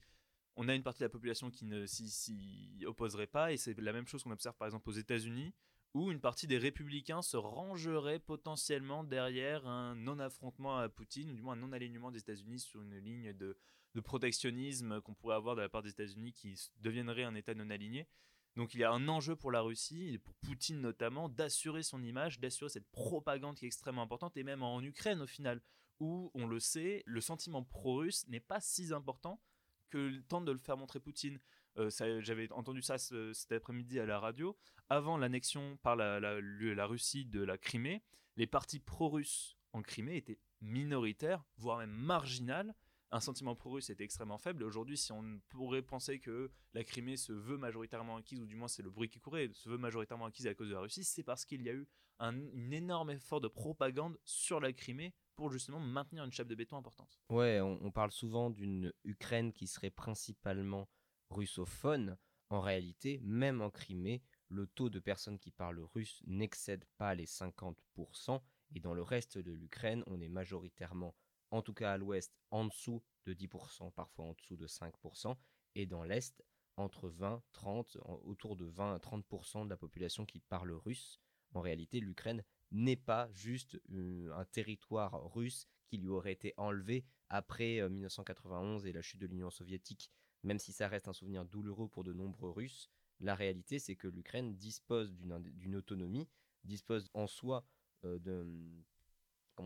On 0.56 0.68
a 0.68 0.76
une 0.76 0.84
partie 0.84 1.00
de 1.00 1.06
la 1.06 1.10
population 1.10 1.50
qui 1.50 1.66
ne 1.66 1.86
s'y 1.86 2.84
opposerait 2.86 3.28
pas, 3.28 3.54
et 3.54 3.58
c'est 3.58 3.80
la 3.80 3.94
même 3.94 4.08
chose 4.08 4.24
qu'on 4.24 4.32
observe 4.32 4.58
par 4.58 4.68
exemple 4.68 4.90
aux 4.90 4.94
États-Unis, 4.94 5.54
où 5.94 6.12
une 6.12 6.20
partie 6.20 6.48
des 6.48 6.58
républicains 6.58 7.22
se 7.22 7.38
rangerait 7.38 8.20
potentiellement 8.20 9.04
derrière 9.04 9.66
un 9.68 9.96
non-affrontement 9.96 10.78
à 10.78 10.90
Poutine, 10.90 11.32
ou 11.32 11.34
du 11.34 11.42
moins 11.42 11.54
un 11.54 11.58
non-alignement 11.58 12.12
des 12.12 12.20
États-Unis 12.20 12.60
sur 12.60 12.82
une 12.82 12.98
ligne 12.98 13.34
de, 13.34 13.58
de 13.96 14.02
protectionnisme 14.02 15.02
qu'on 15.02 15.16
pourrait 15.16 15.36
avoir 15.36 15.56
de 15.56 15.62
la 15.62 15.70
part 15.70 15.82
des 15.82 15.90
États-Unis 15.92 16.34
qui 16.34 16.60
deviendrait 16.82 17.24
un 17.24 17.36
État 17.36 17.56
non 17.56 17.70
aligné. 17.70 18.08
Donc 18.56 18.74
il 18.74 18.82
y 18.82 18.84
a 18.84 18.92
un 18.92 19.08
enjeu 19.08 19.36
pour 19.36 19.52
la 19.52 19.62
Russie, 19.62 20.14
et 20.14 20.18
pour 20.18 20.36
Poutine 20.36 20.82
notamment, 20.82 21.30
d'assurer 21.30 21.84
son 21.84 22.04
image, 22.04 22.40
d'assurer 22.40 22.70
cette 22.70 22.90
propagande 22.92 23.56
qui 23.56 23.66
est 23.66 23.68
extrêmement 23.68 24.02
importante, 24.02 24.36
et 24.38 24.44
même 24.44 24.64
en 24.64 24.82
Ukraine 24.82 25.22
au 25.22 25.28
final, 25.28 25.62
où 26.00 26.32
on 26.34 26.48
le 26.48 26.60
sait, 26.60 27.04
le 27.06 27.22
sentiment 27.22 27.64
pro-russe 27.64 28.28
n'est 28.28 28.40
pas 28.40 28.62
si 28.62 28.94
important 28.94 29.42
que 29.90 30.20
tente 30.28 30.46
de 30.46 30.52
le 30.52 30.58
faire 30.58 30.78
montrer 30.78 31.00
Poutine. 31.00 31.40
Euh, 31.78 31.90
j'avais 32.22 32.52
entendu 32.52 32.82
ça 32.82 32.98
cet 32.98 33.52
après-midi 33.52 34.00
à 34.00 34.06
la 34.06 34.20
radio. 34.20 34.58
Avant 34.90 35.18
l'annexion 35.18 35.78
par 35.78 35.96
la, 35.96 36.20
la, 36.20 36.86
Russie 36.86 37.26
de 37.26 37.42
la 37.42 37.58
Crimée, 37.58 38.04
les 38.38 38.48
partis 38.48 38.80
pro-russes 38.80 39.58
en 39.74 39.82
Crimée 39.82 40.18
étaient 40.18 40.40
minoritaires, 40.62 41.44
voire 41.58 41.78
même 41.78 41.92
marginales, 41.92 42.74
un 43.12 43.20
sentiment 43.20 43.56
pro-russe 43.56 43.90
était 43.90 44.04
extrêmement 44.04 44.38
faible. 44.38 44.64
Aujourd'hui, 44.64 44.98
si 44.98 45.12
on 45.12 45.42
pourrait 45.50 45.82
penser 45.82 46.20
que 46.20 46.52
la 46.74 46.84
Crimée 46.84 47.18
se 47.18 47.34
veut 47.34 47.58
majoritairement 47.58 48.18
acquise, 48.18 48.40
ou 48.40 48.46
du 48.46 48.56
moins 48.56 48.68
c'est 48.68 48.84
le 48.84 48.90
bruit 48.90 49.10
qui 49.10 49.20
courait, 49.20 49.50
se 49.54 49.70
veut 49.70 49.78
majoritairement 49.78 50.26
acquise 50.26 50.48
à 50.48 50.54
cause 50.54 50.70
de 50.70 50.74
la 50.74 50.82
Russie, 50.82 51.04
c'est 51.04 51.24
parce 51.24 51.46
qu'il 51.46 51.62
y 51.64 51.70
a 51.70 51.74
eu 51.74 51.88
un, 52.20 52.38
énorme 52.72 53.12
effort 53.12 53.42
de 53.42 53.48
propagande 53.48 54.18
sur 54.26 54.60
la 54.60 54.74
Crimée 54.74 55.14
pour 55.36 55.52
justement 55.52 55.80
maintenir 55.80 56.24
une 56.24 56.32
chape 56.32 56.48
de 56.48 56.56
béton 56.56 56.78
importante. 56.78 57.20
Ouais, 57.30 57.60
on, 57.62 57.92
parle 57.92 58.12
souvent 58.12 58.50
d'une 58.50 58.94
Ukraine 59.06 59.54
qui 59.54 59.68
serait 59.68 59.90
principalement 59.90 60.90
russophone. 61.30 62.18
En 62.50 62.62
réalité, 62.62 63.20
même 63.24 63.62
en 63.62 63.70
Crimée, 63.70 64.22
le 64.50 64.68
taux 64.68 64.90
de 64.90 65.00
personnes 65.00 65.40
qui 65.40 65.52
parlent 65.52 65.80
russe 65.94 66.22
n'excède 66.26 66.84
pas 66.98 67.16
les 67.16 67.26
50%, 67.26 68.42
et 68.76 68.80
dans 68.80 68.94
le 68.94 69.02
reste 69.02 69.38
de 69.38 69.52
l'Ukraine, 69.52 70.04
on 70.08 70.20
est 70.20 70.30
majoritairement 70.30 71.16
en 71.52 71.62
tout 71.62 71.74
cas 71.74 71.94
à 71.94 71.98
l'ouest, 71.98 72.34
en 72.52 72.66
dessous 72.66 73.02
de 73.26 73.34
10%, 73.34 73.92
parfois 73.92 74.26
en 74.26 74.34
dessous 74.34 74.56
de 74.56 74.68
5%, 74.68 75.36
et 75.76 75.86
dans 75.86 76.04
l'est, 76.04 76.44
entre 76.78 77.10
20, 77.10 77.44
30, 77.52 77.98
autour 78.24 78.56
de 78.56 78.66
20 78.66 78.96
à 78.96 78.98
30% 78.98 79.66
de 79.66 79.70
la 79.70 79.78
population 79.78 80.26
qui 80.26 80.40
parle 80.40 80.72
russe. 80.72 81.20
En 81.54 81.62
réalité, 81.62 82.00
l'Ukraine 82.00 82.44
n'est 82.72 82.96
pas 82.96 83.30
juste 83.32 83.80
un 83.90 84.46
territoire 84.46 85.32
russe 85.34 85.68
qui 85.88 85.98
lui 85.98 86.08
aurait 86.08 86.34
été 86.34 86.54
enlevé 86.58 87.06
après 87.30 87.88
1991 87.90 88.84
euh, 88.84 88.88
et 88.88 88.92
la 88.92 89.02
chute 89.02 89.20
de 89.20 89.28
l'Union 89.28 89.50
soviétique. 89.50 90.12
Même 90.44 90.60
si 90.60 90.72
ça 90.72 90.88
reste 90.88 91.08
un 91.08 91.14
souvenir 91.14 91.46
douloureux 91.46 91.90
pour 91.90 92.04
de 92.04 92.14
nombreux 92.14 92.52
Russes, 92.52 92.90
la 93.20 93.36
réalité 93.36 93.80
c'est 93.80 93.96
que 93.96 94.08
l'Ukraine 94.08 94.56
dispose 94.56 95.12
d'une 95.12 95.76
autonomie, 95.76 96.30
dispose 96.64 97.10
en 97.14 97.28
soi 97.28 97.66
euh, 98.06 98.20
de, 98.20 98.46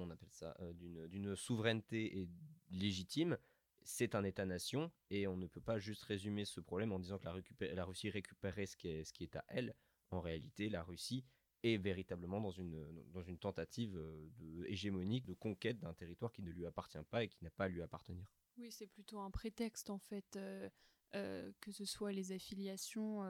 on 0.02 0.10
appelle 0.10 0.32
ça, 0.32 0.56
euh, 0.62 1.08
d'une 1.08 1.36
souveraineté 1.36 2.28
légitime, 2.70 3.38
c'est 3.84 4.16
un 4.16 4.24
État-nation 4.24 4.92
et 5.10 5.28
on 5.28 5.38
ne 5.38 5.48
peut 5.48 5.62
pas 5.62 5.80
juste 5.80 6.04
résumer 6.04 6.46
ce 6.46 6.62
problème 6.62 6.92
en 6.92 7.00
disant 7.00 7.20
que 7.20 7.26
la, 7.66 7.86
Russie 7.86 8.10
récupérait 8.10 8.66
ce 8.66 8.78
qui, 8.78 8.88
est, 8.88 9.36
à 9.36 9.44
elle. 9.50 9.76
En 10.10 10.22
réalité, 10.22 10.70
la 10.70 10.84
Russie 10.84 11.26
est 11.64 11.78
véritablement 11.78 12.42
dans 12.42 12.52
une, 12.52 12.86
dans 13.12 13.24
une 13.24 13.38
tentative 13.38 13.96
euh, 13.98 14.30
de, 14.38 14.66
hégémonique, 14.66 15.26
de 15.26 15.34
conquête 15.34 15.80
d'un 15.80 15.94
territoire 15.94 16.32
qui 16.32 16.44
ne 16.44 16.52
lui 16.52 16.66
appartient 16.66 16.98
pas 17.10 17.24
et 17.24 17.28
qui 17.28 17.44
n'a 17.44 17.52
pas 17.52 17.66
à 17.66 17.70
lui 17.70 17.82
appartenir. 17.82 18.26
Oui, 18.58 18.72
c'est 18.72 18.88
plutôt 18.88 19.20
un 19.20 19.32
prétexte 19.32 19.90
en 19.90 19.98
fait, 19.98 20.38
euh, 20.38 21.52
que 21.62 21.72
ce 21.72 21.86
soit 21.86 22.12
les 22.12 22.32
affiliations, 22.32 23.22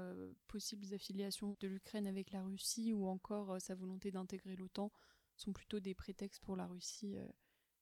possibles 0.47 0.93
affiliations 0.93 1.55
de 1.59 1.67
l'Ukraine 1.67 2.07
avec 2.07 2.31
la 2.31 2.43
Russie 2.43 2.91
ou 2.93 3.07
encore 3.07 3.61
sa 3.61 3.75
volonté 3.75 4.11
d'intégrer 4.11 4.55
l'OTAN 4.55 4.91
sont 5.35 5.53
plutôt 5.53 5.79
des 5.79 5.93
prétextes 5.93 6.43
pour 6.43 6.55
la 6.55 6.67
Russie 6.67 7.17
euh, 7.17 7.27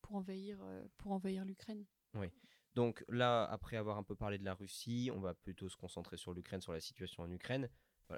pour 0.01 0.15
envahir, 0.15 0.60
euh, 0.62 0.84
pour 0.98 1.12
envahir 1.12 1.46
l'Ukraine. 1.46 1.86
Oui. 2.13 2.27
Donc 2.74 3.03
là, 3.10 3.43
après 3.46 3.77
avoir 3.77 3.98
un 3.98 4.03
peu 4.03 4.15
parlé 4.15 4.38
de 4.38 4.46
la 4.46 4.53
Russie, 4.53 5.12
on 5.13 5.20
va 5.20 5.34
plutôt 5.34 5.70
se 5.70 5.75
concentrer 5.75 6.17
sur 6.17 6.34
l'Ukraine, 6.34 6.62
sur 6.62 6.74
la 6.74 6.79
situation 6.79 7.24
en 7.24 7.31
Ukraine. 7.31 7.70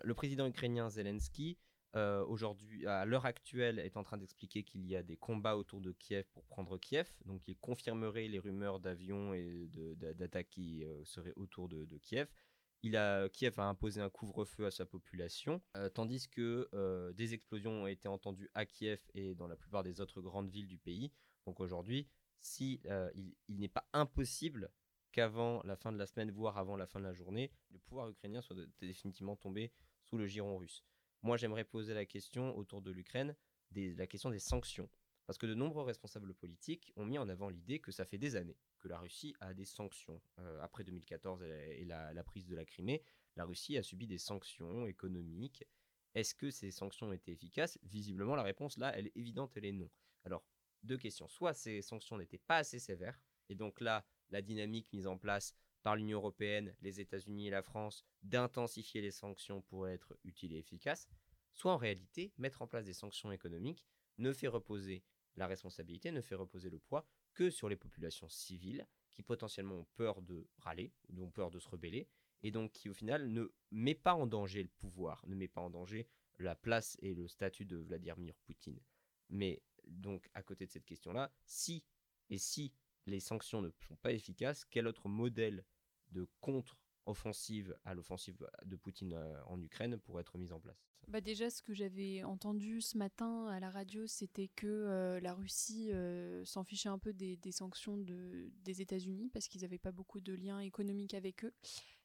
Le 0.03 0.13
président 0.13 0.47
ukrainien 0.47 0.89
Zelensky 0.89 1.57
euh, 1.95 2.25
aujourd'hui, 2.25 2.87
à 2.87 3.05
l'heure 3.05 3.27
actuelle, 3.27 3.77
est 3.77 3.97
en 3.97 4.03
train 4.03 4.17
d'expliquer 4.17 4.63
qu'il 4.63 4.85
y 4.87 4.95
a 4.95 5.03
des 5.03 5.17
combats 5.17 5.55
autour 5.55 5.79
de 5.79 5.91
Kiev 5.91 6.25
pour 6.33 6.43
prendre 6.45 6.79
Kiev, 6.79 7.13
donc 7.25 7.47
il 7.47 7.55
confirmerait 7.57 8.27
les 8.27 8.39
rumeurs 8.39 8.79
d'avions 8.79 9.35
et 9.35 9.69
d'attaques 10.17 10.49
qui 10.49 10.83
seraient 11.03 11.33
autour 11.35 11.69
de, 11.69 11.97
Kiev. 11.99 12.27
Il 12.83 12.97
a, 12.97 13.29
Kiev 13.29 13.59
a 13.59 13.63
imposé 13.63 14.01
un 14.01 14.09
couvre-feu 14.09 14.65
à 14.65 14.71
sa 14.71 14.85
population, 14.85 15.61
euh, 15.77 15.89
tandis 15.89 16.27
que 16.27 16.69
des 17.13 17.33
explosions 17.33 17.83
ont 17.83 17.87
été 17.87 18.07
entendues 18.07 18.49
à 18.53 18.65
Kiev 18.65 19.01
et 19.13 19.35
dans 19.35 19.47
la 19.47 19.55
plupart 19.55 19.83
des 19.83 20.01
autres 20.01 20.21
grandes 20.21 20.49
villes 20.49 20.67
du 20.67 20.77
pays. 20.77 21.11
Donc 21.45 21.59
aujourd'hui, 21.59 22.07
si 22.39 22.81
il 23.15 23.59
n'est 23.59 23.69
pas 23.69 23.87
impossible 23.93 24.69
qu'avant 25.13 25.61
la 25.63 25.77
fin 25.77 25.93
de 25.93 25.97
la 25.97 26.07
semaine, 26.07 26.31
voire 26.31 26.57
avant 26.57 26.75
la 26.75 26.87
fin 26.87 26.99
de 26.99 27.05
la 27.05 27.13
journée, 27.13 27.51
le 27.71 27.79
pouvoir 27.79 28.09
ukrainien 28.09 28.41
soit 28.41 28.57
définitivement 28.81 29.37
tombé 29.37 29.71
sous 30.03 30.17
le 30.17 30.27
giron 30.27 30.57
russe. 30.57 30.83
Moi, 31.21 31.37
j'aimerais 31.37 31.63
poser 31.63 31.93
la 31.93 32.05
question 32.05 32.57
autour 32.57 32.81
de 32.81 32.91
l'Ukraine, 32.91 33.35
la 33.75 34.07
question 34.07 34.29
des 34.29 34.39
sanctions. 34.39 34.89
Parce 35.25 35.37
que 35.37 35.45
de 35.45 35.53
nombreux 35.53 35.83
responsables 35.83 36.33
politiques 36.33 36.91
ont 36.95 37.05
mis 37.05 37.17
en 37.17 37.29
avant 37.29 37.49
l'idée 37.49 37.79
que 37.79 37.91
ça 37.91 38.05
fait 38.05 38.17
des 38.17 38.35
années 38.35 38.57
que 38.79 38.89
la 38.89 38.99
Russie 38.99 39.33
a 39.39 39.53
des 39.53 39.65
sanctions. 39.65 40.21
Euh, 40.39 40.61
après 40.61 40.83
2014 40.83 41.41
et 41.43 41.85
la, 41.85 42.23
prise 42.23 42.45
de 42.45 42.55
la 42.55 42.65
Crimée, 42.65 43.01
la 43.37 43.45
Russie 43.45 43.77
a 43.77 43.83
subi 43.83 44.07
des 44.07 44.17
sanctions 44.17 44.85
économiques. 44.85 45.63
Est-ce 46.13 46.35
que 46.35 46.51
ces 46.51 46.69
sanctions 46.69 47.13
été 47.13 47.31
efficaces? 47.31 47.79
Visiblement, 47.83 48.35
la 48.35 48.43
réponse 48.43 48.77
là, 48.77 48.91
elle 48.95 49.07
est 49.07 49.17
évidente, 49.17 49.53
elle 49.55 49.65
est 49.65 49.71
non. 49.71 49.89
Alors, 50.25 50.43
deux 50.83 50.97
questions. 50.97 51.29
Soit 51.29 51.53
ces 51.53 51.81
sanctions 51.81 52.17
n'étaient 52.17 52.37
pas 52.37 52.57
assez 52.57 52.77
sévères, 52.77 53.19
et 53.49 53.55
donc 53.55 53.79
là, 53.79 54.05
la 54.29 54.41
dynamique 54.41 54.91
mise 54.91 55.07
en 55.07 55.17
place 55.17 55.55
par 55.81 55.95
l'Union 55.95 56.19
européenne, 56.19 56.75
les 56.81 56.99
États-Unis 56.99 57.47
et 57.47 57.51
la 57.51 57.63
France 57.63 58.05
d'intensifier 58.21 59.01
les 59.01 59.11
sanctions 59.11 59.61
pour 59.61 59.87
être 59.87 60.17
utile 60.23 60.53
et 60.53 60.59
efficace, 60.59 61.07
soit 61.53 61.73
en 61.73 61.77
réalité 61.77 62.33
mettre 62.37 62.61
en 62.61 62.67
place 62.67 62.85
des 62.85 62.93
sanctions 62.93 63.31
économiques 63.31 63.85
ne 64.17 64.33
fait 64.33 64.47
reposer 64.47 65.03
la 65.35 65.47
responsabilité, 65.47 66.11
ne 66.11 66.21
fait 66.21 66.35
reposer 66.35 66.69
le 66.69 66.79
poids 66.79 67.07
que 67.33 67.49
sur 67.49 67.69
les 67.69 67.75
populations 67.75 68.29
civiles 68.29 68.87
qui 69.09 69.23
potentiellement 69.23 69.75
ont 69.75 69.87
peur 69.95 70.21
de 70.21 70.47
râler, 70.57 70.91
ont 71.17 71.31
peur 71.31 71.51
de 71.51 71.59
se 71.59 71.69
rebeller, 71.69 72.07
et 72.41 72.51
donc 72.51 72.71
qui 72.71 72.89
au 72.89 72.93
final 72.93 73.29
ne 73.29 73.53
met 73.71 73.95
pas 73.95 74.13
en 74.13 74.27
danger 74.27 74.63
le 74.63 74.69
pouvoir, 74.69 75.23
ne 75.27 75.35
met 75.35 75.47
pas 75.47 75.61
en 75.61 75.69
danger 75.69 76.07
la 76.39 76.55
place 76.55 76.97
et 77.01 77.13
le 77.13 77.27
statut 77.27 77.65
de 77.65 77.77
Vladimir 77.77 78.35
Poutine. 78.45 78.79
Mais 79.29 79.61
donc 79.85 80.29
à 80.33 80.43
côté 80.43 80.65
de 80.65 80.71
cette 80.71 80.85
question-là, 80.85 81.31
si 81.45 81.83
et 82.29 82.37
si 82.37 82.73
les 83.05 83.19
sanctions 83.19 83.61
ne 83.61 83.69
sont 83.87 83.95
pas 83.97 84.13
efficaces, 84.13 84.65
quel 84.65 84.87
autre 84.87 85.07
modèle 85.07 85.65
de 86.11 86.27
contre-offensive 87.03 87.75
à 87.85 87.93
l'offensive 87.93 88.47
de 88.65 88.75
Poutine 88.75 89.13
euh, 89.13 89.43
en 89.45 89.61
Ukraine 89.61 89.97
pourrait 89.97 90.21
être 90.21 90.37
mis 90.37 90.51
en 90.51 90.59
place 90.59 90.87
bah 91.09 91.19
déjà, 91.19 91.49
ce 91.49 91.61
que 91.61 91.73
j'avais 91.73 92.23
entendu 92.23 92.79
ce 92.79 92.97
matin 92.97 93.47
à 93.47 93.59
la 93.59 93.69
radio, 93.69 94.07
c'était 94.07 94.47
que 94.47 94.67
euh, 94.67 95.19
la 95.19 95.33
Russie 95.33 95.91
euh, 95.91 96.45
s'en 96.45 96.63
fichait 96.63 96.87
un 96.87 96.97
peu 96.97 97.11
des, 97.11 97.37
sanctions 97.51 97.97
de, 97.97 98.49
des 98.63 98.79
États-Unis 98.79 99.29
parce 99.33 99.49
qu'ils 99.49 99.63
n'avaient 99.63 99.77
pas 99.77 99.91
beaucoup 99.91 100.21
de 100.21 100.31
liens 100.31 100.61
économiques 100.61 101.13
avec 101.13 101.43
eux, 101.43 101.53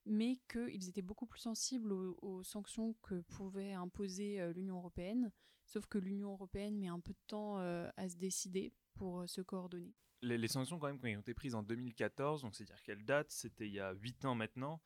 mais 0.04 0.40
qu'ils 0.50 0.88
étaient 0.88 1.00
beaucoup 1.00 1.26
plus 1.26 1.38
sensibles 1.38 1.92
aux, 1.92 2.42
sanctions 2.42 2.94
que 3.02 3.20
pouvait 3.20 3.72
imposer 3.72 4.52
l'Union 4.52 4.78
européenne. 4.78 5.30
Sauf 5.64 5.86
que 5.86 5.98
l'Union 5.98 6.32
européenne 6.32 6.76
met 6.76 6.88
un 6.88 6.98
peu 6.98 7.12
de 7.12 7.26
temps 7.28 7.58
à 7.58 8.08
se 8.08 8.16
décider 8.16 8.72
pour 8.94 9.28
se 9.28 9.42
coordonner 9.42 9.94
les, 10.22 10.48
sanctions, 10.48 10.78
quand 10.78 10.86
même, 10.86 10.98
quand 10.98 11.08
ont 11.08 11.20
été 11.20 11.34
prises 11.34 11.54
en 11.54 11.62
2014, 11.62 12.42
donc 12.42 12.54
c'est-à-dire 12.54 12.82
quelle 12.82 13.04
date 13.04 13.30
C'était 13.30 13.66
il 13.66 13.72
y 13.72 13.80
a 13.80 13.92
8 13.92 14.24
ans 14.24 14.34
maintenant. 14.34 14.80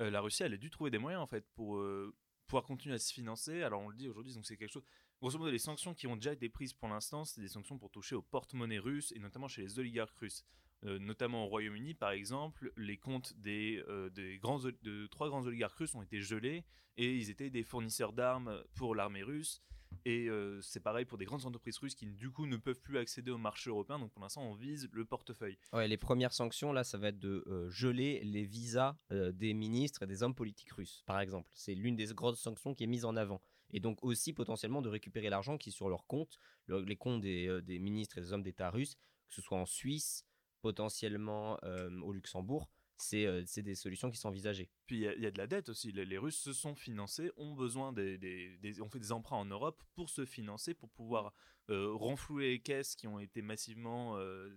Euh, 0.00 0.10
la 0.10 0.20
Russie, 0.20 0.42
elle 0.42 0.54
a 0.54 0.58
dû 0.58 0.70
trouver 0.70 0.90
des 0.90 0.98
moyens, 0.98 1.22
en 1.22 1.26
fait, 1.26 1.46
pour 1.54 1.78
euh, 1.78 2.14
pouvoir 2.46 2.64
continuer 2.64 2.94
à 2.94 2.98
se 2.98 3.12
financer. 3.12 3.62
Alors, 3.62 3.82
on 3.82 3.88
le 3.88 3.96
dit 3.96 4.08
aujourd'hui, 4.08 4.34
donc 4.34 4.46
c'est 4.46 4.56
quelque 4.56 4.72
chose. 4.72 4.84
Grosso 5.20 5.38
modo, 5.38 5.50
les 5.50 5.58
sanctions 5.58 5.94
qui 5.94 6.06
ont 6.06 6.14
déjà 6.14 6.32
été 6.32 6.48
prises 6.48 6.72
pour 6.72 6.88
l'instant, 6.88 7.24
c'est 7.24 7.40
des 7.40 7.48
sanctions 7.48 7.78
pour 7.78 7.90
toucher 7.90 8.14
au 8.14 8.22
porte-monnaie 8.22 8.78
russe 8.78 9.12
et 9.16 9.18
notamment 9.18 9.48
chez 9.48 9.62
les 9.62 9.78
oligarques 9.78 10.16
russes. 10.16 10.44
Euh, 10.84 11.00
notamment 11.00 11.44
au 11.44 11.48
Royaume-Uni, 11.48 11.94
par 11.94 12.12
exemple, 12.12 12.72
les 12.76 12.96
comptes 12.96 13.34
des, 13.36 13.82
des 14.12 14.38
grands, 14.38 14.60
de 14.60 15.06
trois 15.08 15.28
grands 15.28 15.44
oligarques 15.44 15.76
russes 15.76 15.96
ont 15.96 16.02
été 16.02 16.20
gelés 16.20 16.64
et 16.96 17.16
ils 17.16 17.30
étaient 17.30 17.50
des 17.50 17.64
fournisseurs 17.64 18.12
d'armes 18.12 18.62
pour 18.74 18.94
l'armée 18.94 19.24
russe. 19.24 19.60
Et 20.04 20.28
euh, 20.28 20.60
c'est 20.62 20.80
pareil 20.80 21.04
pour 21.04 21.18
des 21.18 21.24
grandes 21.24 21.44
entreprises 21.44 21.78
russes 21.78 21.94
qui 21.94 22.06
du 22.06 22.30
coup 22.30 22.46
ne 22.46 22.56
peuvent 22.56 22.80
plus 22.80 22.98
accéder 22.98 23.30
au 23.30 23.38
marché 23.38 23.70
européen. 23.70 23.98
Donc 23.98 24.12
pour 24.12 24.22
l'instant, 24.22 24.42
on 24.42 24.54
vise 24.54 24.88
le 24.92 25.04
portefeuille. 25.04 25.58
Les 25.72 25.96
premières 25.96 26.32
sanctions 26.32 26.72
là, 26.72 26.84
ça 26.84 26.98
va 26.98 27.08
être 27.08 27.18
de 27.18 27.44
euh, 27.46 27.68
geler 27.70 28.22
les 28.24 28.44
visas 28.44 28.96
euh, 29.12 29.32
des 29.32 29.54
ministres 29.54 30.02
et 30.02 30.06
des 30.06 30.22
hommes 30.22 30.34
politiques 30.34 30.72
russes, 30.72 31.02
par 31.06 31.20
exemple. 31.20 31.50
C'est 31.54 31.74
l'une 31.74 31.96
des 31.96 32.06
grosses 32.06 32.40
sanctions 32.40 32.74
qui 32.74 32.84
est 32.84 32.88
mise 32.88 33.04
en 33.04 33.16
avant. 33.16 33.42
Et 33.70 33.80
donc 33.80 34.02
aussi 34.02 34.32
potentiellement 34.32 34.80
de 34.80 34.88
récupérer 34.88 35.28
l'argent 35.28 35.58
qui 35.58 35.68
est 35.68 35.72
sur 35.72 35.90
leur 35.90 36.06
compte, 36.06 36.38
les 36.68 36.96
comptes 36.96 37.20
des, 37.20 37.78
ministres 37.78 38.16
et 38.16 38.22
des 38.22 38.32
hommes 38.32 38.42
d'État 38.42 38.70
russes, 38.70 38.94
que 39.28 39.34
ce 39.34 39.42
soit 39.42 39.58
en 39.58 39.66
Suisse, 39.66 40.24
potentiellement 40.62 41.58
au 42.02 42.12
Luxembourg. 42.14 42.70
C'est 42.98 43.62
des 43.62 43.74
solutions 43.74 44.10
qui 44.10 44.18
sont 44.18 44.28
envisagées. 44.28 44.68
Puis 44.86 44.96
il 44.98 45.22
y, 45.22 45.26
a 45.26 45.30
de 45.30 45.38
la 45.38 45.46
dette 45.46 45.68
aussi. 45.68 45.92
Les, 45.92 46.18
Russes 46.18 46.38
se 46.38 46.52
sont 46.52 46.74
financés, 46.74 47.30
ont 47.36 47.54
besoin 47.54 47.92
des, 47.92 48.18
fait 48.90 48.98
des 48.98 49.12
emprunts 49.12 49.36
en 49.36 49.44
Europe 49.44 49.82
pour 49.94 50.10
se 50.10 50.24
financer, 50.24 50.74
pour 50.74 50.90
pouvoir 50.90 51.32
renflouer 51.68 52.50
les 52.50 52.60
caisses 52.60 52.96
qui 52.96 53.06
ont 53.06 53.18
été 53.18 53.42
massivement 53.42 54.16
euh, 54.18 54.50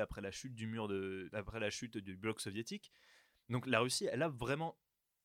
après 0.00 0.20
la 0.20 0.30
chute 0.30 0.54
du 0.54 0.66
mur 0.66 0.88
de, 0.88 1.30
après 1.32 1.60
la 1.60 1.70
chute 1.70 1.96
du 1.96 2.16
bloc 2.16 2.40
soviétique. 2.40 2.92
Donc 3.48 3.66
la 3.66 3.80
Russie, 3.80 4.08
elle 4.10 4.22
a 4.22 4.28
vraiment 4.28 4.76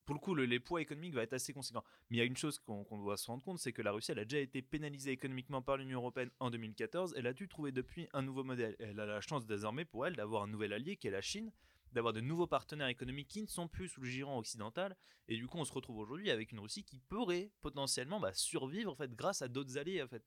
pour 0.06 0.14
le 0.14 0.20
coup, 0.20 0.36
le, 0.36 0.46
les 0.46 0.60
poids 0.60 0.82
économiques 0.82 1.16
va 1.16 1.24
être 1.24 1.34
assez 1.34 1.52
conséquent. 1.52 1.84
Mais 2.10 2.18
il 2.18 2.20
y 2.20 2.22
a 2.22 2.26
une 2.26 2.38
chose 2.38 2.60
qu'on 2.60 2.86
doit 2.98 3.18
se 3.18 3.26
rendre 3.26 3.44
compte, 3.44 3.58
c'est 3.58 3.74
que 3.74 3.82
la 3.82 3.92
Russie, 3.92 4.12
elle 4.12 4.20
a 4.20 4.26
déjà 4.26 4.40
été 4.40 4.62
pénalisée 4.62 5.12
économiquement 5.12 5.64
par 5.64 5.78
l'Union 5.78 6.00
européenne 6.00 6.30
en 6.40 6.52
2014. 6.52 7.16
Elle 7.18 7.26
a 7.26 7.34
dû 7.34 7.48
trouver 7.48 7.72
depuis 7.72 8.08
un 8.14 8.22
nouveau 8.22 8.44
modèle. 8.44 8.76
Elle 8.80 9.00
a 9.00 9.08
la 9.08 9.22
chance 9.22 9.48
désormais 9.48 9.84
pour 9.84 10.06
elle 10.06 10.16
d'avoir 10.16 10.44
un 10.44 10.48
nouvel 10.48 10.74
allié 10.74 10.96
qui 10.96 11.08
est 11.08 11.12
la 11.12 11.22
Chine, 11.22 11.52
d'avoir 11.96 12.14
de 12.14 12.22
nouveaux 12.22 12.46
partenaires 12.46 12.88
économiques 12.88 13.30
qui 13.30 13.42
ne 13.42 13.48
sont 13.48 13.68
plus 13.68 13.88
sous 13.88 14.02
le 14.02 14.08
giron 14.08 14.38
occidental. 14.38 14.96
Et 15.28 15.38
du 15.38 15.48
coup, 15.48 15.58
on 15.58 15.66
se 15.66 15.74
retrouve 15.74 15.98
aujourd'hui 15.98 16.30
avec 16.30 16.52
une 16.52 16.60
Russie 16.60 16.84
qui 16.84 17.00
pourrait 17.00 17.52
potentiellement 17.62 18.20
bah, 18.20 18.34
survivre 18.34 18.92
en 18.92 18.96
fait, 18.96 19.16
grâce 19.16 19.42
à 19.42 19.48
d'autres 19.48 19.78
alliés. 19.78 20.04
En 20.04 20.08
fait. 20.08 20.24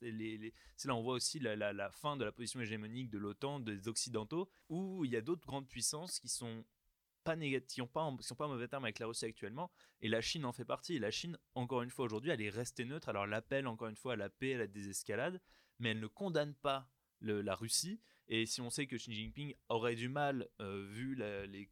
C'est 0.76 0.88
là 0.88 0.96
on 0.96 1.02
voit 1.02 1.14
aussi 1.14 1.38
la, 1.38 1.90
fin 1.90 2.16
de 2.16 2.24
la 2.24 2.32
position 2.32 2.60
hégémonique 2.60 3.10
de 3.10 3.18
l'OTAN, 3.18 3.60
des 3.60 3.86
Occidentaux, 3.86 4.50
où 4.68 5.04
il 5.04 5.12
y 5.12 5.16
a 5.16 5.20
d'autres 5.20 5.46
grandes 5.46 5.68
puissances 5.68 6.18
qui 6.18 6.28
sont 6.28 6.64
pas 7.22 7.36
qui 7.36 7.80
n'ont 7.80 7.86
pas, 7.86 8.10
sont 8.20 8.34
pas 8.34 8.46
en 8.46 8.48
mauvais 8.48 8.68
terme 8.68 8.84
avec 8.84 8.98
la 8.98 9.06
Russie 9.06 9.26
actuellement, 9.26 9.70
et 10.00 10.08
la 10.08 10.22
Chine 10.22 10.46
en 10.46 10.52
fait 10.52 10.64
partie. 10.64 10.96
Et 10.96 10.98
la 10.98 11.10
Chine, 11.10 11.38
encore 11.54 11.82
une 11.82 11.90
fois 11.90 12.06
aujourd'hui, 12.06 12.30
elle 12.30 12.40
est 12.40 12.48
restée 12.48 12.86
neutre. 12.86 13.10
Alors 13.10 13.26
l'appel 13.26 13.66
encore 13.66 13.88
une 13.88 13.96
fois 13.96 14.14
à 14.14 14.16
la 14.16 14.30
paix, 14.30 14.54
à 14.54 14.58
la 14.58 14.66
désescalade, 14.66 15.40
mais 15.78 15.90
elle 15.90 16.00
ne 16.00 16.06
condamne 16.06 16.54
pas 16.54 16.90
la 17.20 17.54
Russie. 17.54 18.00
Et 18.28 18.46
si 18.46 18.60
on 18.60 18.70
sait 18.70 18.86
que 18.86 18.96
Xi 18.96 19.12
Jinping 19.12 19.54
aurait 19.68 19.94
du 19.94 20.08
mal, 20.08 20.48
euh, 20.60 20.86
vu 20.90 21.14
les 21.14 21.70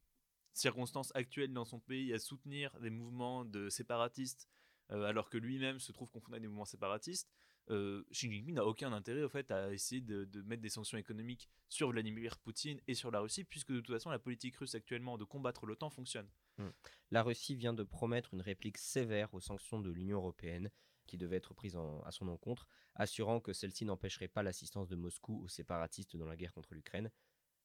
circonstances 0.53 1.13
actuelles 1.15 1.53
dans 1.53 1.65
son 1.65 1.81
pays, 1.81 2.13
à 2.13 2.19
soutenir 2.19 2.79
des 2.81 2.91
mouvements 2.91 3.45
de 3.45 3.69
séparatistes, 3.69 4.49
euh, 4.91 5.05
alors 5.05 5.29
que 5.29 5.37
lui-même 5.37 5.79
se 5.79 5.93
trouve 5.93 6.09
confronté 6.09 6.37
à 6.37 6.41
des 6.41 6.49
mouvements 6.49 6.65
séparatistes, 6.65 7.31
euh, 7.71 8.05
Xi 8.13 8.31
Jinping 8.33 8.55
n'a 8.55 8.65
aucun 8.65 8.93
intérêt 8.93 9.23
au 9.23 9.29
fait 9.29 9.51
à 9.51 9.73
essayer 9.73 10.01
de, 10.01 10.43
mettre 10.43 10.63
des 10.63 10.69
sanctions 10.69 10.99
économiques 10.99 11.51
sur 11.69 11.91
Vladimir 11.91 12.39
Poutine 12.39 12.81
et 12.87 12.95
sur 12.95 13.11
la 13.11 13.21
Russie, 13.21 13.45
puisque 13.45 13.73
de 13.73 13.81
toute 13.81 13.95
façon 13.95 14.11
la 14.11 14.21
politique 14.21 14.57
russe 14.57 14.75
actuellement 14.75 15.19
de 15.19 15.25
combattre 15.25 15.67
l'OTAN 15.67 15.91
fonctionne. 15.91 16.29
Hmm. 16.59 16.71
La 17.11 17.23
Russie 17.23 17.57
vient 17.57 17.75
de 17.75 17.83
promettre 17.83 18.35
une 18.35 18.41
réplique 18.41 18.79
sévère 18.79 19.35
aux 19.35 19.41
sanctions 19.41 19.81
de 19.81 19.91
l'Union 19.91 20.19
européenne 20.19 20.71
qui 21.07 21.17
devait 21.17 21.37
être 21.37 21.55
prise 21.55 21.77
à 22.05 22.11
son 22.11 22.29
encontre, 22.29 22.67
assurant 22.95 23.41
que 23.41 23.53
celle-ci 23.53 23.85
n'empêcherait 23.85 24.29
pas 24.29 24.43
l'assistance 24.43 24.89
de 24.89 24.97
Moscou 24.97 25.43
aux 25.43 25.49
séparatistes 25.49 26.17
dans 26.17 26.27
la 26.27 26.37
guerre 26.37 26.53
contre 26.53 26.75
l'Ukraine. 26.75 27.11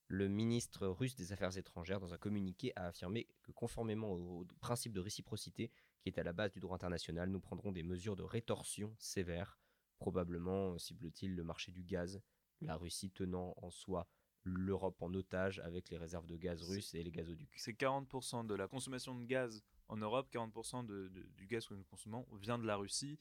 Le 0.07 0.27
ministre 0.27 0.87
russe 0.87 1.15
des 1.15 1.31
Affaires 1.31 1.57
étrangères, 1.57 1.99
dans 1.99 2.13
un 2.13 2.17
communiqué, 2.17 2.73
a 2.75 2.87
affirmé 2.87 3.27
que 3.43 3.51
conformément 3.51 4.11
au 4.11 4.45
principe 4.59 4.93
de 4.93 4.99
réciprocité 4.99 5.71
qui 6.01 6.09
est 6.09 6.19
à 6.19 6.23
la 6.23 6.33
base 6.33 6.51
du 6.51 6.59
droit 6.59 6.75
international, 6.75 7.29
nous 7.29 7.39
prendrons 7.39 7.71
des 7.71 7.83
mesures 7.83 8.15
de 8.15 8.23
rétorsion 8.23 8.93
sévères, 8.99 9.57
probablement, 9.99 10.77
cible-t-il, 10.77 11.35
le 11.35 11.43
marché 11.43 11.71
du 11.71 11.83
gaz, 11.83 12.21
la 12.59 12.75
Russie 12.75 13.11
tenant 13.11 13.53
en 13.57 13.69
soi 13.69 14.07
l'Europe 14.43 15.01
en 15.01 15.13
otage 15.13 15.59
avec 15.59 15.89
les 15.89 15.97
réserves 15.97 16.25
de 16.25 16.37
gaz 16.37 16.61
russes 16.63 16.93
et 16.93 17.03
les 17.03 17.11
gazoducs. 17.11 17.53
C'est 17.57 17.77
40% 17.77 18.45
de 18.45 18.55
la 18.55 18.67
consommation 18.67 19.15
de 19.15 19.25
gaz 19.25 19.63
en 19.87 19.97
Europe, 19.97 20.29
40% 20.33 20.85
du 20.85 21.47
gaz 21.47 21.67
que 21.67 21.73
nous 21.73 21.83
consommons 21.83 22.25
vient 22.33 22.57
de 22.57 22.65
la 22.65 22.75
Russie. 22.75 23.19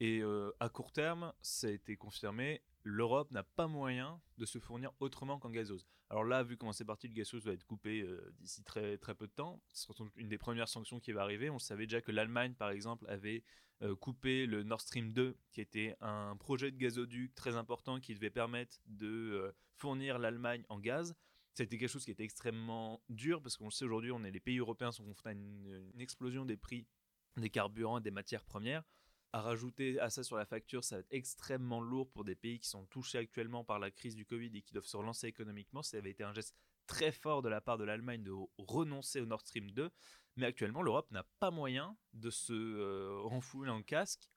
Et 0.00 0.20
euh, 0.22 0.50
à 0.60 0.68
court 0.68 0.92
terme, 0.92 1.32
ça 1.42 1.68
a 1.68 1.70
été 1.70 1.96
confirmé, 1.96 2.62
l'Europe 2.82 3.30
n'a 3.30 3.42
pas 3.42 3.66
moyen 3.66 4.20
de 4.38 4.44
se 4.44 4.58
fournir 4.58 4.92
autrement 5.00 5.38
qu'en 5.38 5.50
gazeuse. 5.50 5.86
Alors 6.10 6.24
là, 6.24 6.42
vu 6.42 6.56
comment 6.56 6.72
c'est 6.72 6.84
parti, 6.84 7.08
le 7.08 7.14
gazeuse 7.14 7.44
va 7.44 7.52
être 7.52 7.64
coupé 7.64 8.02
euh, 8.02 8.34
d'ici 8.40 8.62
très, 8.64 8.98
très 8.98 9.14
peu 9.14 9.26
de 9.26 9.32
temps. 9.32 9.62
Ce 9.72 9.86
sera 9.86 10.04
une 10.16 10.28
des 10.28 10.38
premières 10.38 10.68
sanctions 10.68 11.00
qui 11.00 11.12
va 11.12 11.22
arriver. 11.22 11.48
On 11.48 11.58
savait 11.58 11.86
déjà 11.86 12.00
que 12.00 12.12
l'Allemagne, 12.12 12.54
par 12.54 12.70
exemple, 12.70 13.06
avait 13.08 13.44
euh, 13.82 13.96
coupé 13.96 14.46
le 14.46 14.62
Nord 14.62 14.80
Stream 14.80 15.12
2, 15.12 15.36
qui 15.50 15.60
était 15.60 15.96
un 16.00 16.36
projet 16.36 16.70
de 16.70 16.76
gazoduc 16.76 17.34
très 17.34 17.56
important 17.56 18.00
qui 18.00 18.14
devait 18.14 18.30
permettre 18.30 18.76
de 18.86 19.54
fournir 19.76 20.18
l'Allemagne 20.18 20.64
en 20.68 20.78
gaz. 20.78 21.14
C'était 21.54 21.76
quelque 21.76 21.90
chose 21.90 22.04
qui 22.04 22.10
était 22.10 22.24
extrêmement 22.24 23.02
dur 23.08 23.42
parce 23.42 23.56
qu'on 23.56 23.66
le 23.66 23.70
sait 23.70 23.84
aujourd'hui, 23.84 24.10
on 24.10 24.24
est 24.24 24.30
les 24.30 24.40
pays 24.40 24.58
européens 24.58 24.90
sont 24.90 25.04
confrontés 25.04 25.30
à 25.30 25.32
une, 25.32 26.00
explosion 26.00 26.44
des 26.44 26.56
prix 26.56 26.86
des 27.36 27.50
carburants 27.50 27.98
et 27.98 28.02
des 28.02 28.10
matières 28.10 28.44
premières. 28.44 28.82
À 29.32 29.40
rajouter 29.40 29.98
à 29.98 30.10
ça 30.10 30.22
sur 30.22 30.36
la 30.36 30.44
facture, 30.44 30.84
ça 30.84 30.96
va 30.96 31.00
être 31.00 31.12
extrêmement 31.12 31.80
lourd 31.80 32.10
pour 32.10 32.24
des 32.24 32.34
pays 32.34 32.58
qui 32.58 32.68
sont 32.68 32.84
touchés 32.86 33.18
actuellement 33.18 33.64
par 33.64 33.78
la 33.78 33.90
crise 33.90 34.14
du 34.14 34.26
Covid 34.26 34.50
et 34.54 34.62
qui 34.62 34.72
doivent 34.72 34.84
se 34.84 34.96
relancer 34.96 35.26
économiquement. 35.26 35.82
Ça 35.82 35.96
avait 35.96 36.10
été 36.10 36.22
un 36.22 36.34
geste 36.34 36.54
très 36.86 37.12
fort 37.12 37.42
de 37.42 37.48
la 37.48 37.60
part 37.60 37.78
de 37.78 37.84
l'Allemagne 37.84 38.22
de 38.22 38.32
renoncer 38.58 39.20
au 39.20 39.26
Nord 39.26 39.40
Stream 39.40 39.70
2. 39.70 39.90
Mais 40.36 40.46
actuellement, 40.46 40.82
l'Europe 40.82 41.10
n'a 41.10 41.24
pas 41.40 41.50
moyen 41.50 41.96
de 42.12 42.30
se 42.30 42.52
euh, 42.52 43.22
en, 43.24 43.40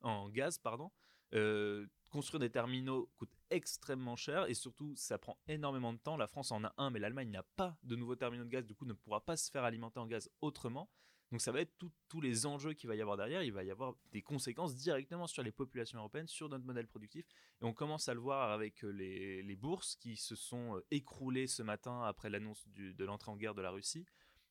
en 0.01 0.29
gaz. 0.29 0.57
Pardon. 0.59 0.91
Euh, 1.33 1.87
construire 2.09 2.39
des 2.39 2.49
terminaux 2.49 3.11
coûte 3.17 3.33
extrêmement 3.49 4.15
cher 4.15 4.45
et 4.47 4.53
surtout 4.53 4.95
ça 4.95 5.17
prend 5.17 5.37
énormément 5.47 5.91
de 5.91 5.97
temps. 5.97 6.15
La 6.15 6.27
France 6.27 6.51
en 6.51 6.63
a 6.63 6.73
un, 6.77 6.89
mais 6.89 6.99
l'Allemagne 6.99 7.29
n'a 7.29 7.43
pas 7.43 7.77
de 7.83 7.95
nouveaux 7.97 8.15
terminaux 8.15 8.45
de 8.45 8.49
gaz, 8.49 8.65
du 8.65 8.73
coup 8.73 8.85
ne 8.85 8.93
pourra 8.93 9.19
pas 9.25 9.35
se 9.35 9.51
faire 9.51 9.63
alimenter 9.65 9.99
en 9.99 10.07
gaz 10.07 10.29
autrement. 10.41 10.89
Donc 11.31 11.41
ça 11.41 11.51
va 11.51 11.61
être 11.61 11.73
tous 12.07 12.21
les 12.21 12.45
enjeux 12.45 12.73
qu'il 12.73 12.87
va 12.87 12.95
y 12.95 13.01
avoir 13.01 13.17
derrière. 13.17 13.43
Il 13.43 13.51
va 13.51 13.63
y 13.63 13.71
avoir 13.71 13.95
des 14.11 14.21
conséquences 14.21 14.75
directement 14.75 15.27
sur 15.27 15.43
les 15.43 15.51
populations 15.51 15.97
européennes, 15.97 16.27
sur 16.27 16.49
notre 16.49 16.65
modèle 16.65 16.87
productif. 16.87 17.25
Et 17.61 17.65
on 17.65 17.73
commence 17.73 18.07
à 18.07 18.13
le 18.13 18.19
voir 18.19 18.51
avec 18.51 18.83
euh, 18.83 18.91
les, 18.91 19.55
bourses 19.55 19.95
qui 19.95 20.17
se 20.17 20.35
sont 20.35 20.77
euh, 20.77 20.85
écroulées 20.91 21.47
ce 21.47 21.63
matin 21.63 22.03
après 22.03 22.29
l'annonce 22.29 22.63
de 22.69 23.05
l'entrée 23.05 23.31
en 23.31 23.37
guerre 23.37 23.55
de 23.55 23.61
la 23.61 23.71
Russie. 23.71 24.05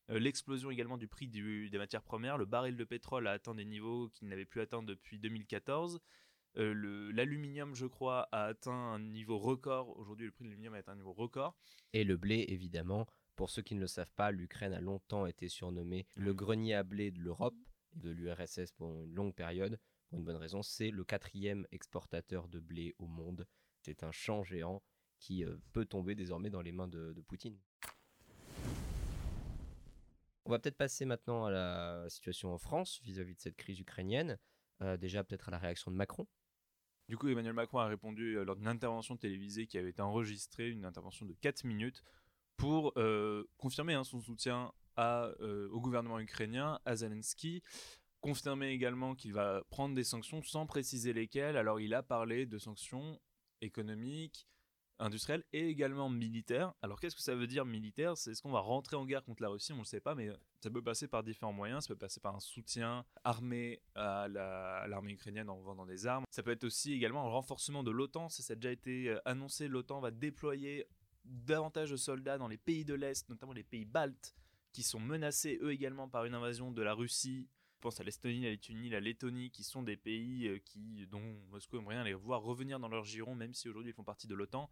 Euh, 0.09 0.19
l'explosion 0.19 0.69
également 0.69 0.97
du 0.97 1.07
prix 1.07 1.27
des 1.27 1.77
matières 1.77 2.03
premières. 2.03 2.37
Le 2.37 2.45
baril 2.45 2.75
de 2.75 2.83
pétrole 2.83 3.27
a 3.27 3.31
atteint 3.31 3.55
des 3.55 3.65
niveaux 3.65 4.09
qu'il 4.09 4.27
n'avait 4.27 4.45
plus 4.45 4.61
atteint 4.61 4.83
depuis 4.83 5.17
2014. 5.19 5.99
L'aluminium, 6.57 7.75
je 7.75 7.85
crois, 7.85 8.29
a 8.31 8.45
atteint 8.45 8.71
un 8.71 8.99
niveau 8.99 9.37
record. 9.37 9.97
Aujourd'hui, 9.97 10.25
le 10.25 10.31
prix 10.31 10.45
de 10.45 10.49
l'aluminium 10.49 10.73
a 10.73 10.77
atteint 10.77 10.93
un 10.93 10.97
niveau 10.97 11.11
record. 11.11 11.57
Et 11.91 12.05
le 12.05 12.15
blé, 12.15 12.45
évidemment, 12.47 13.07
pour 13.35 13.49
ceux 13.49 13.61
qui 13.61 13.75
ne 13.75 13.81
le 13.81 13.87
savent 13.87 14.13
pas, 14.15 14.31
l'Ukraine 14.31 14.73
a 14.73 14.79
longtemps 14.79 15.25
été 15.25 15.49
surnommée 15.49 16.07
le 16.15 16.33
grenier 16.33 16.73
à 16.73 16.83
blé 16.83 17.11
de 17.11 17.19
l'Europe 17.19 17.55
et 17.95 17.99
de 17.99 18.09
l'URSS 18.09 18.71
pendant 18.77 19.03
une 19.03 19.13
longue 19.13 19.35
période. 19.35 19.79
Pour 20.09 20.19
une 20.19 20.25
bonne 20.25 20.37
raison, 20.37 20.61
c'est 20.61 20.91
le 20.91 21.03
quatrième 21.03 21.67
exportateur 21.71 22.47
de 22.47 22.59
blé 22.59 22.95
au 22.99 23.07
monde. 23.07 23.45
C'est 23.81 24.03
un 24.03 24.11
champ 24.11 24.43
géant 24.43 24.81
qui 25.19 25.43
euh, 25.43 25.57
peut 25.73 25.85
tomber 25.85 26.15
désormais 26.15 26.49
dans 26.49 26.61
les 26.61 26.71
mains 26.71 26.87
de, 26.87 27.13
Poutine. 27.27 27.57
On 30.45 30.51
va 30.51 30.59
peut-être 30.59 30.77
passer 30.77 31.05
maintenant 31.05 31.45
à 31.45 31.51
la 31.51 32.09
situation 32.09 32.53
en 32.53 32.57
France 32.57 33.01
vis-à-vis 33.03 33.35
de 33.35 33.41
cette 33.41 33.57
crise 33.57 33.79
ukrainienne. 33.79 34.37
Euh, 34.81 34.97
déjà 34.97 35.23
peut-être 35.23 35.49
à 35.49 35.51
la 35.51 35.57
réaction 35.57 35.89
de 35.91 35.95
Macron. 35.95 36.27
Du 37.07 37.17
coup, 37.17 37.27
Emmanuel 37.27 37.53
Macron 37.53 37.79
a 37.79 37.87
répondu 37.87 38.37
euh, 38.37 38.45
lors 38.45 38.55
d'une 38.55 38.67
intervention 38.67 39.17
télévisée 39.17 39.67
qui 39.67 39.77
avait 39.77 39.89
été 39.89 40.01
enregistrée, 40.01 40.69
une 40.69 40.85
intervention 40.85 41.25
de 41.25 41.33
4 41.33 41.63
minutes, 41.63 42.03
pour 42.57 42.93
euh, 42.97 43.43
confirmer 43.57 43.93
hein, 43.93 44.03
son 44.03 44.21
soutien 44.21 44.71
euh, 44.97 45.67
au 45.69 45.81
gouvernement 45.81 46.19
ukrainien, 46.19 46.79
à 46.85 46.95
Zelensky, 46.95 47.61
confirmer 48.21 48.69
également 48.69 49.13
qu'il 49.13 49.33
va 49.33 49.63
prendre 49.69 49.95
des 49.95 50.03
sanctions 50.03 50.41
sans 50.41 50.65
préciser 50.65 51.13
lesquelles. 51.13 51.57
Alors 51.57 51.79
il 51.79 51.93
a 51.93 52.03
parlé 52.03 52.45
de 52.45 52.57
sanctions 52.57 53.19
économiques, 53.61 54.47
industrielles 54.99 55.43
et 55.53 55.67
également 55.67 56.09
militaires. 56.09 56.73
Alors 56.81 56.99
qu'est-ce 56.99 57.15
que 57.15 57.21
ça 57.21 57.35
veut 57.35 57.47
dire 57.47 57.65
militaire 57.65 58.17
C'est 58.17 58.31
est-ce 58.31 58.41
qu'on 58.41 58.51
va 58.51 58.61
rentrer 58.61 58.95
en 58.95 59.05
guerre 59.05 59.23
contre 59.23 59.43
la 59.43 59.49
Russie? 59.49 59.73
On 59.73 59.77
ne 59.77 59.81
le 59.81 59.85
sait 59.85 59.99
pas, 59.99 60.15
mais 60.15 60.29
ça 60.61 60.69
peut 60.69 60.81
passer 60.81 61.07
par 61.07 61.23
différents 61.23 61.53
moyens. 61.53 61.83
Ça 61.83 61.89
peut 61.89 61.99
passer 61.99 62.19
par 62.19 62.35
un 62.35 62.39
soutien 62.39 63.05
armé 63.23 63.81
à 63.95 64.27
l'armée 64.27 65.13
ukrainienne 65.13 65.49
en 65.49 65.59
vendant 65.61 65.85
des 65.85 66.07
armes. 66.07 66.25
Ça 66.31 66.41
peut 66.43 66.51
être 66.51 66.63
aussi 66.63 66.93
également 66.93 67.25
un 67.25 67.29
renforcement 67.29 67.83
de 67.83 67.91
l'OTAN. 67.91 68.29
Ça, 68.29 68.41
ça 68.41 68.53
a 68.53 68.55
déjà 68.55 68.71
été 68.71 69.09
euh, 69.09 69.19
annoncé. 69.25 69.67
L'OTAN 69.67 69.99
va 69.99 70.11
déployer 70.11 70.87
davantage 71.25 71.91
de 71.91 71.97
soldats 71.97 72.37
dans 72.37 72.47
les 72.47 72.57
pays 72.57 72.85
de 72.85 72.93
l'Est, 72.93 73.27
notamment 73.29 73.53
les 73.53 73.63
pays 73.63 73.85
baltes, 73.85 74.35
qui 74.71 74.83
sont 74.83 74.99
menacés 74.99 75.57
eux 75.61 75.71
également 75.71 76.09
par 76.09 76.25
une 76.25 76.33
invasion 76.33 76.71
de 76.71 76.81
la 76.81 76.93
Russie. 76.93 77.47
Je 77.75 77.81
pense 77.81 77.99
à 77.99 78.03
l'Estonie, 78.03 78.41
la 78.41 78.49
Lettonie, 78.51 78.89
la 78.89 78.99
Lettonie, 78.99 79.51
qui 79.51 79.63
sont 79.63 79.83
des 79.83 79.97
pays 79.97 80.47
euh, 80.47 80.59
qui, 80.59 81.07
dont 81.07 81.21
Moscou 81.49 81.77
aimerait 81.77 81.95
bien 81.95 82.03
les 82.03 82.13
voir 82.13 82.41
revenir 82.41 82.79
dans 82.79 82.87
leur 82.87 83.03
giron, 83.03 83.35
même 83.35 83.53
si 83.53 83.69
aujourd'hui 83.69 83.91
ils 83.91 83.95
font 83.95 84.03
partie 84.03 84.27
de 84.27 84.35
l'OTAN. 84.35 84.69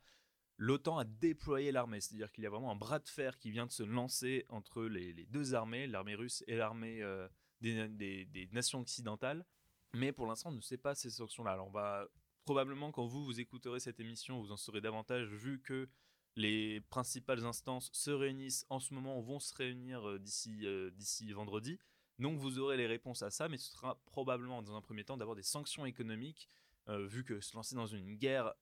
L'OTAN 0.58 0.98
a 0.98 1.04
déployé 1.04 1.72
l'armée, 1.72 2.00
c'est-à-dire 2.02 2.32
qu'il 2.32 2.44
y 2.44 2.48
a 2.48 2.50
vraiment 2.50 2.72
un 2.72 2.76
bras 2.76 3.00
de 3.00 3.08
fer 3.08 3.38
qui 3.38 3.52
vient 3.52 3.66
de 3.66 3.72
se 3.72 3.84
lancer 3.84 4.46
entre 4.50 4.84
les, 4.84 5.14
deux 5.28 5.56
armées, 5.56 5.88
l'armée 5.88 6.16
russe 6.16 6.44
et 6.48 6.56
l'armée 6.56 7.02
euh, 7.02 7.28
des, 7.62 7.88
des, 8.26 8.50
nations 8.52 8.80
occidentales. 8.82 9.46
Mais 9.94 10.12
pour 10.12 10.28
l'instant, 10.28 10.50
on 10.50 10.54
ne 10.54 10.62
sait 10.62 10.78
pas 10.78 10.96
ces 10.96 11.10
sanctions-là. 11.10 11.52
Alors, 11.52 11.68
on 11.68 11.72
va 11.72 12.08
probablement, 12.46 12.92
quand 12.92 13.06
vous 13.06 13.24
vous 13.24 13.40
écouterez 13.40 13.80
cette 13.80 14.00
émission, 14.00 14.42
vous 14.42 14.52
en 14.52 14.58
saurez 14.58 14.82
davantage, 14.82 15.28
vu 15.30 15.62
que 15.62 15.88
les 16.36 16.82
principales 16.82 17.46
instances 17.46 17.90
se 17.94 18.12
réunissent 18.12 18.66
en 18.70 18.80
ce 18.80 18.94
moment, 18.94 19.20
vont 19.22 19.40
se 19.40 19.54
réunir 19.54 20.08
euh, 20.08 20.20
d'ici 20.20 20.66
euh, 20.66 20.90
d'ici 20.92 21.32
vendredi. 21.32 21.80
Donc 22.20 22.40
vous 22.40 22.60
aurez 22.60 22.78
les 22.78 22.88
réponses 22.88 23.22
à 23.24 23.32
ça, 23.32 23.50
mais 23.50 23.58
ce 23.58 23.72
sera 23.72 24.00
probablement 24.06 24.62
dans 24.62 24.76
un 24.76 24.82
premier 24.82 25.04
temps 25.04 25.18
d'avoir 25.18 25.36
des 25.36 25.44
sanctions 25.44 25.86
économiques, 25.86 26.50
euh, 26.90 27.06
vu 27.06 27.24
que 27.24 27.40
se 27.40 27.56
lancer 27.56 27.76
dans 27.76 27.88
une 27.88 28.16
guerre 28.16 28.54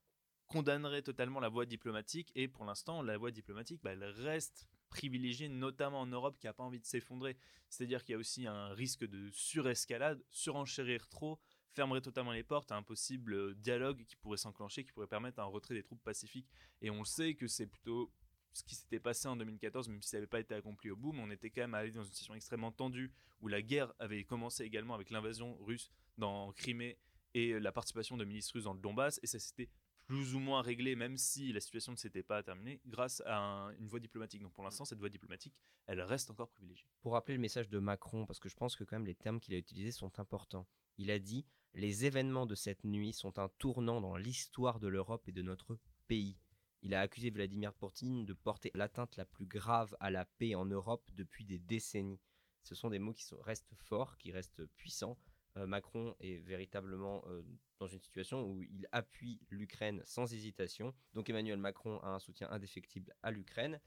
condamnerait 0.47 1.01
totalement 1.01 1.39
la 1.39 1.49
voie 1.49 1.65
diplomatique. 1.65 2.31
Et 2.35 2.47
pour 2.47 2.65
l'instant, 2.65 3.01
la 3.01 3.17
voie 3.17 3.31
diplomatique, 3.31 3.81
bah, 3.83 3.91
elle 3.93 4.03
reste 4.03 4.67
privilégiée, 4.89 5.47
notamment 5.47 6.01
en 6.01 6.07
Europe, 6.07 6.37
qui 6.37 6.47
n'a 6.47 6.53
pas 6.53 6.63
envie 6.63 6.79
de 6.79 6.85
s'effondrer. 6.85 7.37
C'est-à-dire 7.69 8.03
qu'il 8.03 8.13
y 8.13 8.15
a 8.15 8.19
aussi 8.19 8.45
un 8.47 8.69
risque 8.73 9.05
de 9.07 9.29
surescalade, 9.31 10.21
surenchérir 10.29 11.07
trop, 11.07 11.39
fermerait 11.73 12.01
totalement 12.01 12.31
les 12.31 12.43
portes 12.43 12.71
à 12.71 12.75
un 12.75 12.83
possible 12.83 13.33
euh, 13.33 13.53
dialogue 13.55 14.03
qui 14.05 14.15
pourrait 14.15 14.37
s'enclencher, 14.37 14.83
qui 14.83 14.91
pourrait 14.91 15.07
permettre 15.07 15.39
un 15.39 15.45
retrait 15.45 15.73
des 15.73 15.83
troupes 15.83 16.03
pacifiques. 16.03 16.47
Et 16.81 16.89
on 16.89 17.03
sait 17.03 17.35
que 17.35 17.47
c'est 17.47 17.67
plutôt 17.67 18.11
ce 18.53 18.63
qui 18.63 18.75
s'était 18.75 18.99
passé 18.99 19.27
en 19.27 19.35
2014, 19.35 19.87
même 19.87 20.01
si 20.01 20.09
ça 20.09 20.17
n'avait 20.17 20.27
pas 20.27 20.39
été 20.39 20.53
accompli 20.53 20.91
au 20.91 20.95
bout, 20.95 21.13
mais 21.13 21.21
on 21.23 21.31
était 21.31 21.49
quand 21.49 21.61
même 21.61 21.73
allé 21.73 21.91
dans 21.91 22.03
une 22.03 22.09
situation 22.09 22.35
extrêmement 22.35 22.71
tendue 22.71 23.13
où 23.39 23.47
la 23.47 23.61
guerre 23.61 23.93
avait 23.99 24.23
commencé 24.23 24.63
également 24.63 24.93
avec 24.93 25.09
l'invasion 25.09 25.57
russe 25.61 25.89
dans 26.17 26.51
Crimée 26.51 26.97
et 27.33 27.59
la 27.59 27.71
participation 27.71 28.17
de 28.17 28.25
milices 28.25 28.51
russes 28.51 28.65
dans 28.65 28.73
le 28.73 28.79
Donbass, 28.79 29.19
et 29.23 29.27
ça 29.27 29.39
s'était 29.39 29.69
plus 30.05 30.35
ou 30.35 30.39
moins 30.39 30.61
réglé, 30.61 30.97
même 30.97 31.15
si 31.15 31.53
la 31.53 31.61
situation 31.61 31.93
ne 31.93 31.97
s'était 31.97 32.23
pas 32.23 32.43
terminée, 32.43 32.81
grâce 32.85 33.23
à 33.25 33.69
une 33.79 33.87
voie 33.87 34.01
diplomatique. 34.01 34.41
Donc 34.41 34.51
pour 34.51 34.65
l'instant, 34.65 34.83
cette 34.83 34.99
voie 34.99 35.07
diplomatique, 35.07 35.53
elle 35.87 36.01
reste 36.01 36.29
encore 36.29 36.49
privilégiée. 36.49 36.85
Pour 37.01 37.13
rappeler 37.13 37.35
le 37.35 37.39
message 37.39 37.69
de 37.69 37.79
Macron, 37.79 38.25
parce 38.25 38.39
que 38.39 38.49
je 38.49 38.55
pense 38.55 38.75
que 38.75 38.83
quand 38.83 38.97
même 38.97 39.05
les 39.05 39.15
termes 39.15 39.39
qu'il 39.39 39.53
a 39.53 39.57
utilisés 39.57 39.91
sont 39.91 40.19
importants. 40.19 40.67
Il 40.97 41.11
a 41.11 41.19
dit 41.19 41.45
les 41.73 42.05
événements 42.05 42.45
de 42.45 42.55
cette 42.55 42.83
nuit 42.83 43.13
sont 43.13 43.39
un 43.39 43.49
tournant 43.57 44.01
dans 44.01 44.17
l'histoire 44.17 44.79
de 44.79 44.87
l'Europe 44.87 45.27
et 45.27 45.31
de 45.31 45.41
notre 45.41 45.77
pays. 46.07 46.37
Il 46.83 46.93
a 46.95 47.01
accusé 47.01 47.29
Vladimir 47.29 47.73
Poutine 47.73 48.25
de 48.25 48.33
porter 48.33 48.71
l'atteinte 48.73 49.15
la 49.15 49.25
plus 49.25 49.45
grave 49.45 49.95
à 49.99 50.09
la 50.09 50.25
paix 50.25 50.55
en 50.55 50.65
Europe 50.65 51.09
depuis 51.13 51.45
des 51.45 51.59
décennies. 51.59 52.19
Ce 52.63 52.75
sont 52.75 52.89
des 52.89 52.99
mots 52.99 53.13
qui 53.13 53.25
restent 53.41 53.75
forts, 53.75 54.17
qui 54.17 54.31
restent 54.31 54.65
puissants. 54.75 55.17
Euh, 55.57 55.67
Macron 55.67 56.15
est 56.19 56.37
véritablement 56.37 57.23
euh, 57.27 57.43
dans 57.79 57.87
une 57.87 57.99
situation 57.99 58.43
où 58.43 58.63
il 58.63 58.87
appuie 58.91 59.39
l'Ukraine 59.49 60.01
sans 60.05 60.33
hésitation. 60.33 60.93
Donc 61.13 61.29
Emmanuel 61.29 61.57
Macron 61.57 61.99
a 61.99 62.09
un 62.09 62.19
soutien 62.19 62.49
indéfectible 62.49 63.13
à 63.21 63.31
l'Ukraine. 63.31 63.79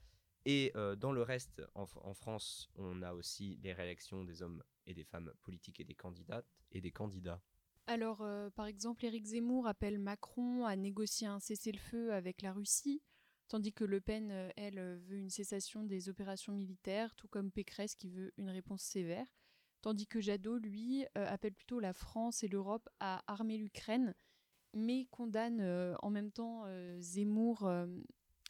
Et 0.45 0.71
euh, 0.75 0.95
dans 0.95 1.11
le 1.11 1.23
reste, 1.23 1.63
en, 1.73 1.85
France, 2.13 2.69
on 2.75 3.01
a 3.01 3.13
aussi 3.13 3.57
les 3.63 3.73
réélections 3.73 4.23
des 4.23 4.43
hommes 4.43 4.63
et 4.85 4.93
des 4.93 5.03
femmes 5.03 5.33
politiques 5.41 5.79
et 5.79 5.83
des 5.83 5.95
candidates 5.95 6.47
et 6.71 6.81
des 6.81 6.91
candidats. 6.91 7.41
Alors, 7.87 8.21
euh, 8.21 8.49
par 8.49 8.65
exemple, 8.65 9.05
Éric 9.05 9.25
Zemmour 9.25 9.67
appelle 9.67 9.99
Macron 9.99 10.65
à 10.65 10.75
négocier 10.75 11.27
un 11.27 11.39
cessez-le-feu 11.39 12.13
avec 12.13 12.41
la 12.41 12.51
Russie, 12.51 13.01
tandis 13.47 13.73
que 13.73 13.83
Le 13.83 14.01
Pen, 14.01 14.31
euh, 14.31 14.49
elle, 14.57 14.79
veut 15.07 15.17
une 15.17 15.29
cessation 15.29 15.83
des 15.83 16.09
opérations 16.09 16.53
militaires, 16.53 17.13
tout 17.15 17.27
comme 17.27 17.51
Pécresse 17.51 17.95
qui 17.95 18.09
veut 18.09 18.33
une 18.37 18.49
réponse 18.49 18.81
sévère, 18.81 19.27
tandis 19.81 20.07
que 20.07 20.19
Jadot, 20.19 20.57
lui, 20.57 21.05
euh, 21.15 21.27
appelle 21.27 21.53
plutôt 21.53 21.79
la 21.79 21.93
France 21.93 22.43
et 22.43 22.47
l'Europe 22.47 22.89
à 22.99 23.23
armer 23.31 23.59
l'Ukraine, 23.59 24.15
mais 24.73 25.05
condamne 25.11 25.61
en 26.01 26.09
même 26.09 26.31
temps 26.31 26.65
Zemmour. 26.99 27.65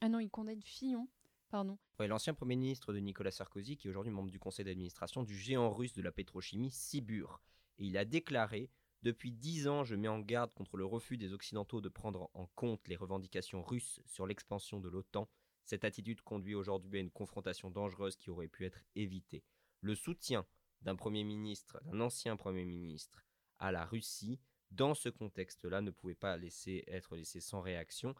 ah 0.02 0.10
non, 0.10 0.20
il 0.20 0.32
condamne 0.32 0.64
Fillon. 0.64 1.08
Pardon. 1.50 1.78
L'ancien 2.00 2.34
Premier 2.34 2.56
ministre 2.56 2.94
de 2.94 2.98
Nicolas 2.98 3.30
Sarkozy, 3.30 3.78
qui 3.78 3.88
est 3.88 3.92
aujourd'hui 3.92 4.12
membre 4.12 4.32
du 4.32 4.40
conseil 4.40 4.66
d'administration 4.66 5.22
du 5.22 5.38
géant 5.38 5.72
russe 5.72 5.94
de 5.94 6.02
la 6.02 6.12
pétrochimie, 6.12 6.72
Sibur. 6.72 7.44
Et 7.78 7.86
il 7.86 7.96
a 7.96 8.06
déclaré 8.06 8.72
depuis 9.06 9.32
dix 9.32 9.68
ans, 9.68 9.84
je 9.84 9.96
mets 9.96 10.08
en 10.08 10.20
garde 10.20 10.52
contre 10.56 10.78
le 10.78 10.86
refus 10.86 11.16
des 11.16 11.32
Occidentaux 11.32 11.80
de 11.80 11.90
prendre 11.90 12.32
en 12.34 12.48
compte 12.56 12.88
les 12.88 12.96
revendications 12.96 13.62
russes 13.62 14.02
sur 14.04 14.26
l'expansion 14.26 14.80
de 14.80 14.90
l'OTAN. 14.90 15.30
Cette 15.64 15.86
attitude 15.86 16.22
conduit 16.22 16.56
aujourd'hui 16.56 16.98
à 16.98 17.02
une 17.02 17.12
confrontation 17.12 17.70
dangereuse 17.70 18.16
qui 18.16 18.32
aurait 18.32 18.48
pu 18.48 18.66
être 18.66 18.80
évitée. 18.96 19.44
Le 19.82 19.94
soutien 19.94 20.44
d'un 20.82 20.96
Premier 20.96 21.24
ministre, 21.24 21.80
d'un 21.84 22.02
ancien 22.02 22.36
Premier 22.36 22.66
ministre, 22.66 23.24
à 23.60 23.72
la 23.72 23.86
Russie, 23.86 24.40
dans 24.72 24.96
ce 24.96 25.10
contexte-là, 25.10 25.82
ne 25.82 25.92
pouvait 25.92 26.16
pas 26.16 26.36
laisser, 26.36 26.84
être 26.88 27.16
laissé 27.16 27.40
sans 27.40 27.62
réaction. 27.62 28.16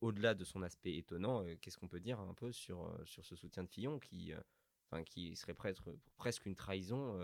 Au-delà 0.00 0.36
de 0.36 0.44
son 0.44 0.62
aspect 0.62 0.96
étonnant, 0.96 1.42
euh, 1.42 1.56
qu'est-ce 1.60 1.78
qu'on 1.78 1.88
peut 1.88 1.98
dire 1.98 2.20
un 2.20 2.34
peu 2.34 2.52
sur, 2.52 2.86
euh, 2.86 3.04
ce 3.06 3.34
soutien 3.34 3.64
de 3.64 3.68
Fillon 3.68 3.98
qui, 3.98 4.32
euh, 4.32 5.02
qui 5.02 5.34
serait 5.34 5.54
presque, 5.54 5.82
presque 6.16 6.46
une 6.46 6.54
trahison 6.54 7.18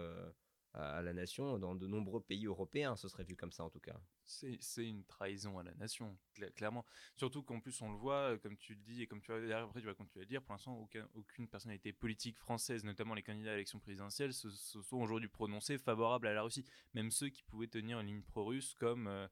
à 0.74 1.02
la 1.02 1.12
nation 1.12 1.58
dans 1.58 1.74
de 1.74 1.86
nombreux 1.86 2.20
pays 2.20 2.46
européens. 2.46 2.96
Ce 2.96 3.08
serait 3.08 3.24
vu 3.24 3.36
comme 3.36 3.52
ça 3.52 3.64
en 3.64 3.70
tout 3.70 3.80
cas. 3.80 3.98
C'est 4.24 4.58
une 4.88 5.04
trahison 5.04 5.58
à 5.58 5.62
la 5.62 5.74
nation, 5.74 6.16
clairement. 6.56 6.84
Surtout 7.16 7.42
qu'en 7.42 7.60
plus, 7.60 7.80
on 7.82 7.90
le 7.90 7.96
voit, 7.96 8.32
euh, 8.32 8.38
comme 8.38 8.56
tu 8.56 8.74
le 8.74 8.80
dis, 8.80 9.02
et 9.02 9.06
comme 9.06 9.20
tu 9.20 9.32
vas, 9.32 9.62
après, 9.62 9.80
tu 9.80 9.86
vas 9.86 9.94
continuer 9.94 10.22
à 10.22 10.24
le 10.24 10.28
dire, 10.28 10.42
pour 10.42 10.54
l'instant, 10.54 10.76
aucun, 10.78 11.06
aucune 11.14 11.46
personnalité 11.46 11.92
politique 11.92 12.38
française, 12.38 12.84
notamment 12.84 13.14
les 13.14 13.22
candidats 13.22 13.50
à 13.50 13.52
l'élection 13.52 13.78
présidentielle, 13.78 14.32
se, 14.32 14.50
sont 14.50 14.96
aujourd'hui 14.96 15.28
prononcés 15.28 15.78
favorables 15.78 16.26
à 16.26 16.32
la 16.32 16.42
Russie. 16.42 16.64
Même 16.94 17.10
ceux 17.10 17.28
qui 17.28 17.42
pouvaient 17.42 17.68
tenir 17.68 18.00
une 18.00 18.06
ligne 18.06 18.22
pro-russe, 18.22 18.74
comme, 18.74 19.06
euh, 19.06 19.28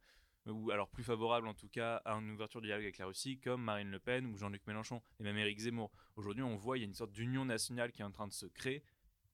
ou 0.46 0.70
alors 0.70 0.88
plus 0.88 1.04
favorables 1.04 1.46
en 1.46 1.54
tout 1.54 1.68
cas 1.68 1.96
à 2.04 2.14
une 2.14 2.30
ouverture 2.30 2.60
du 2.60 2.66
dialogue 2.66 2.84
avec 2.84 2.98
la 2.98 3.06
Russie, 3.06 3.38
comme 3.38 3.62
Marine 3.62 3.90
Le 3.90 3.98
Pen 3.98 4.26
ou 4.26 4.36
Jean-Luc 4.36 4.66
Mélenchon, 4.66 5.02
et 5.18 5.22
même 5.22 5.38
Éric 5.38 5.58
Zemmour. 5.58 5.90
Aujourd'hui, 6.16 6.42
on 6.42 6.56
voit, 6.56 6.78
il 6.78 6.80
y 6.82 6.84
a 6.84 6.86
une 6.86 6.94
sorte 6.94 7.12
d'union 7.12 7.44
nationale 7.44 7.92
qui 7.92 8.02
est 8.02 8.04
en 8.04 8.10
train 8.10 8.28
de 8.28 8.32
se 8.32 8.46
créer, 8.46 8.82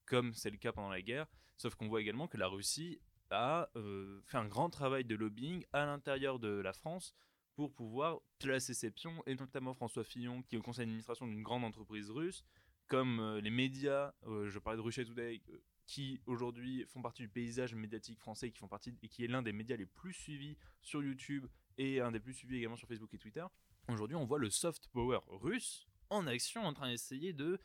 comme 0.08 0.34
c'est 0.34 0.50
le 0.50 0.56
cas 0.56 0.72
pendant 0.72 0.90
la 0.90 1.02
guerre, 1.02 1.26
sauf 1.56 1.74
qu'on 1.74 1.88
voit 1.88 2.00
également 2.00 2.26
que 2.26 2.36
la 2.36 2.48
Russie 2.48 3.00
a 3.30 3.68
euh, 3.76 4.20
fait 4.26 4.38
un 4.38 4.46
grand 4.46 4.70
travail 4.70 5.04
de 5.04 5.14
lobbying 5.14 5.64
à 5.72 5.84
l'intérieur 5.84 6.38
de 6.38 6.48
la 6.48 6.72
France 6.72 7.14
pour 7.54 7.74
pouvoir 7.74 8.20
placer 8.38 8.72
ses 8.72 8.90
pions, 8.90 9.22
et 9.26 9.34
notamment 9.34 9.74
François 9.74 10.04
Fillon, 10.04 10.42
qui 10.42 10.54
est 10.54 10.58
au 10.58 10.62
conseil 10.62 10.86
d'administration 10.86 11.26
d'une 11.26 11.42
grande 11.42 11.64
entreprise 11.64 12.08
russe, 12.10 12.44
comme 12.86 13.20
euh, 13.20 13.40
les 13.40 13.50
médias, 13.50 14.14
euh, 14.26 14.48
je 14.48 14.58
parlais 14.58 14.76
de 14.76 14.82
Russia 14.82 15.04
Today, 15.04 15.42
qui 15.86 16.20
aujourd'hui 16.26 16.84
font 16.86 17.02
partie 17.02 17.22
du 17.22 17.28
paysage 17.28 17.74
médiatique 17.74 18.18
français, 18.18 18.50
qui 18.50 18.58
font 18.58 18.68
partie 18.68 18.94
et 19.02 19.08
qui 19.08 19.24
est 19.24 19.28
l'un 19.28 19.42
des 19.42 19.52
médias 19.52 19.76
les 19.76 19.86
plus 19.86 20.12
suivis 20.12 20.56
sur 20.82 21.02
YouTube 21.02 21.46
et 21.78 22.00
un 22.00 22.12
des 22.12 22.20
plus 22.20 22.34
suivis 22.34 22.56
également 22.56 22.76
sur 22.76 22.88
Facebook 22.88 23.12
et 23.14 23.18
Twitter. 23.18 23.44
Aujourd'hui, 23.88 24.16
on 24.16 24.24
voit 24.24 24.38
le 24.38 24.50
soft 24.50 24.88
power 24.88 25.20
russe 25.28 25.86
en 26.10 26.26
action, 26.26 26.62
en 26.62 26.74
train 26.74 26.90
d'essayer 26.90 27.32
de 27.32 27.58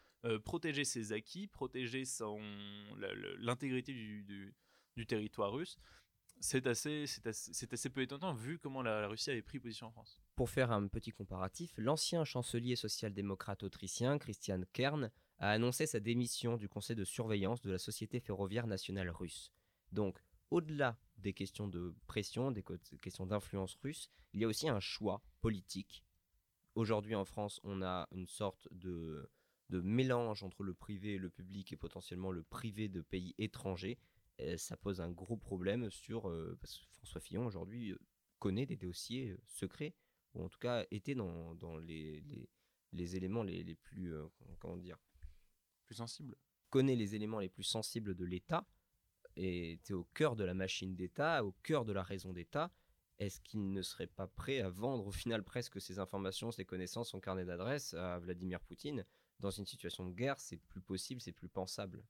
protéger 0.44 0.86
ses 0.86 1.12
acquis, 1.14 1.48
protéger 1.48 2.04
l'intégrité 3.40 3.94
du, 3.94 4.54
du 4.96 5.06
territoire 5.06 5.52
russe. 5.52 5.78
C'est 6.40 6.68
assez, 6.68 7.06
c'est 7.08 7.74
assez, 7.74 7.90
peu 7.90 8.02
étonnant 8.02 8.34
vu 8.34 8.60
comment 8.60 8.82
la, 8.82 9.08
Russie 9.08 9.32
avait 9.32 9.42
pris 9.42 9.60
position 9.60 9.88
en 9.88 9.92
France. 9.92 10.20
Pour 10.36 10.50
faire 10.50 10.72
un 10.72 10.88
petit 10.88 11.12
comparatif, 11.12 11.74
l'ancien 11.78 12.26
chancelier 12.26 12.76
social-démocrate 12.76 13.64
autrichien 13.64 14.18
Christian 14.18 14.62
Kern 14.74 15.10
a 15.40 15.52
annoncé 15.52 15.86
sa 15.86 16.00
démission 16.00 16.58
du 16.58 16.68
conseil 16.68 16.96
de 16.96 17.06
surveillance 17.06 17.62
de 17.62 17.72
la 17.72 17.78
Société 17.78 18.20
ferroviaire 18.20 18.68
nationale 18.68 19.10
russe. 19.10 19.54
Donc, 19.92 20.20
au-delà 20.52 20.98
des 21.18 21.34
questions 21.34 21.68
de 21.68 21.96
pression, 22.08 22.52
des 22.52 22.64
questions 23.02 23.26
d'influence 23.26 23.76
russe, 23.82 24.10
il 24.34 24.42
y 24.42 24.44
a 24.44 24.48
aussi 24.48 24.68
un 24.68 24.80
choix 24.80 25.24
politique. 25.40 26.04
Aujourd'hui 26.76 27.16
en 27.16 27.26
France, 27.26 27.62
on 27.64 27.82
a 27.82 28.08
une 28.12 28.28
sorte 28.28 28.68
de, 28.72 29.30
de 29.74 29.82
mélange 29.82 30.44
entre 30.44 30.64
le 30.64 30.74
privé 30.74 31.16
et 31.16 31.18
le 31.18 31.30
public 31.30 31.74
et 31.74 31.78
potentiellement 31.78 32.32
le 32.32 32.44
privé 32.44 32.88
de 32.88 33.02
pays 33.02 33.34
étrangers 33.38 33.98
ça 34.58 34.78
pose 34.78 35.02
un 35.02 35.12
gros 35.12 35.38
problème 35.38 35.90
sur. 35.90 36.30
Euh, 36.30 36.58
parce 36.60 36.80
que 36.80 36.86
François 36.98 37.22
Fillon, 37.22 37.46
aujourd'hui, 37.46 37.92
euh, 37.92 38.00
connaît 38.40 38.66
des 38.66 38.78
dossiers 38.78 39.32
euh, 39.32 39.42
secrets, 39.48 39.94
ou 40.34 40.44
en 40.44 40.50
tout 40.50 40.60
cas 40.60 40.86
était 40.92 41.16
dans, 41.16 41.56
dans 41.56 41.78
les, 41.78 42.22
les, 42.22 42.50
les, 42.92 43.16
éléments 43.16 43.44
les, 43.44 43.64
les 43.64 43.76
plus. 43.76 44.14
comment 44.60 44.78
dire 44.78 44.98
Plus 45.86 45.96
sensibles. 45.96 46.36
Connaît 46.70 46.96
les 46.96 47.16
éléments 47.16 47.40
les 47.40 47.50
plus 47.50 47.64
sensibles 47.64 48.16
de 48.16 48.26
l'État, 48.26 48.66
et 49.36 49.74
était 49.74 49.94
au 49.94 50.06
cœur 50.14 50.36
de 50.36 50.44
la 50.44 50.54
machine 50.54 50.96
d'État, 50.96 51.44
au 51.44 51.52
cœur 51.64 51.86
de 51.86 51.94
la 51.94 52.04
raison 52.04 52.34
d'État. 52.34 52.72
Est-ce 53.20 53.40
qu'il 53.42 53.72
ne 53.72 53.82
serait 53.84 54.08
pas 54.08 54.28
prêt 54.28 54.62
à 54.62 54.70
vendre 54.70 55.06
au 55.06 55.12
final 55.12 55.44
presque 55.44 55.80
ces 55.80 56.00
informations, 56.00 56.52
ces 56.52 56.66
connaissances, 56.66 57.10
son 57.10 57.20
carnet 57.20 57.46
d'adresse 57.46 57.94
à 57.94 58.18
Vladimir 58.18 58.60
Poutine? 58.62 59.06
Dans 59.40 59.52
une 59.52 59.66
situation 59.66 60.06
de 60.06 60.14
guerre, 60.14 60.40
c'est 60.40 60.58
plus 60.58 60.82
possible, 60.82 61.22
c'est 61.22 61.32
plus 61.32 61.50
pensable. 61.50 62.04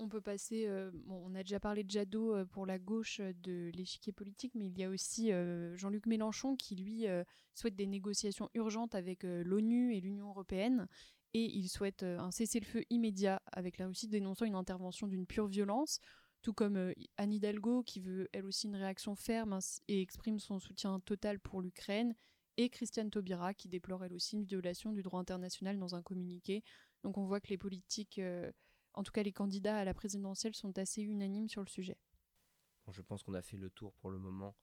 On 0.00 0.08
peut 0.08 0.20
passer, 0.20 0.66
euh, 0.68 0.92
on 1.08 1.34
a 1.34 1.42
déjà 1.42 1.58
parlé 1.58 1.82
de 1.82 1.90
Jadot 1.90 2.32
euh, 2.32 2.44
pour 2.44 2.66
la 2.66 2.78
gauche 2.78 3.18
euh, 3.18 3.32
de 3.42 3.72
l'échiquier 3.74 4.12
politique, 4.12 4.54
mais 4.54 4.66
il 4.66 4.78
y 4.78 4.84
a 4.84 4.90
aussi 4.90 5.32
Jean-Luc 5.74 6.06
Mélenchon 6.06 6.54
qui, 6.54 6.76
lui, 6.76 7.06
souhaite 7.54 7.74
des 7.74 7.86
négociations 7.86 8.48
urgentes 8.54 8.94
avec 8.94 9.24
l'ONU 9.24 9.94
et 9.94 10.00
l'Union 10.00 10.28
européenne. 10.28 10.86
Et 11.34 11.44
il 11.44 11.68
souhaite 11.68 12.04
un 12.04 12.30
cessez-le-feu 12.30 12.84
immédiat 12.90 13.42
avec 13.52 13.78
la 13.78 13.88
Russie, 13.88 14.08
dénonçant 14.08 14.44
une 14.44 14.54
intervention 14.54 15.08
d'une 15.08 15.26
pure 15.26 15.46
violence, 15.46 16.00
tout 16.42 16.54
comme 16.54 16.92
Anne 17.16 17.32
Hidalgo 17.32 17.82
qui 17.82 18.00
veut 18.00 18.28
elle 18.32 18.46
aussi 18.46 18.68
une 18.68 18.76
réaction 18.76 19.14
ferme 19.14 19.58
et 19.88 20.00
exprime 20.00 20.38
son 20.38 20.58
soutien 20.58 21.00
total 21.00 21.40
pour 21.40 21.60
l'Ukraine, 21.60 22.14
et 22.58 22.68
Christiane 22.68 23.10
Taubira 23.10 23.54
qui 23.54 23.68
déplore 23.68 24.04
elle 24.04 24.12
aussi 24.12 24.36
une 24.36 24.44
violation 24.44 24.92
du 24.92 25.00
droit 25.00 25.20
international 25.20 25.78
dans 25.78 25.94
un 25.94 26.02
communiqué. 26.02 26.62
Donc 27.02 27.16
on 27.16 27.24
voit 27.24 27.40
que 27.40 27.48
les 27.48 27.56
politiques 27.56 28.20
en 28.94 29.02
tout 29.02 29.12
cas 29.12 29.22
les 29.22 29.32
candidats 29.32 29.78
à 29.78 29.84
la 29.84 29.94
présidentielle 29.94 30.54
sont 30.54 30.76
assez 30.76 31.00
unanimes 31.02 31.48
sur 31.48 31.62
le 31.62 31.68
sujet. 31.68 31.96
je 32.90 33.00
pense 33.00 33.22
qu'on 33.22 33.34
a 33.34 33.42
fait 33.42 33.56
le 33.56 33.70
tour 33.70 33.94
pour 33.94 34.10
le 34.10 34.18
moment 34.18 34.54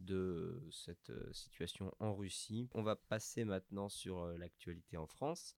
de 0.00 0.66
cette 0.70 1.10
euh, 1.10 1.32
situation 1.32 1.94
en 2.00 2.14
Russie. 2.14 2.68
On 2.74 2.82
va 2.82 2.96
passer 2.96 3.44
maintenant 3.44 3.88
sur 3.88 4.20
euh, 4.20 4.36
l'actualité 4.36 4.96
en 4.96 5.06
France. 5.06 5.56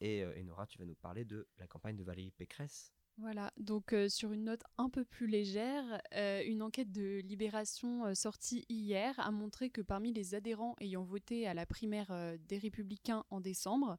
Et, 0.00 0.22
euh, 0.22 0.42
Nora, 0.42 0.66
tu 0.66 0.78
vas 0.78 0.86
nous 0.86 0.94
parler 0.94 1.24
de 1.24 1.46
la 1.58 1.66
campagne 1.66 1.96
de 1.96 2.04
Valérie 2.04 2.32
Pécresse. 2.32 2.92
Voilà, 3.20 3.52
donc 3.58 3.94
sur 4.08 4.32
une 4.32 4.44
note 4.44 4.62
un 4.78 4.88
peu 4.88 5.04
plus 5.04 5.26
légère, 5.26 6.00
une 6.12 6.62
enquête 6.62 6.90
de 6.90 7.20
Libération 7.20 8.14
sortie 8.14 8.64
hier 8.70 9.14
a 9.20 9.30
montré 9.30 9.68
que 9.68 9.82
parmi 9.82 10.12
les 10.12 10.34
adhérents 10.34 10.74
ayant 10.80 11.04
voté 11.04 11.46
à 11.46 11.52
la 11.52 11.66
primaire 11.66 12.10
des 12.48 12.56
Républicains 12.56 13.24
en 13.28 13.40
décembre, 13.40 13.98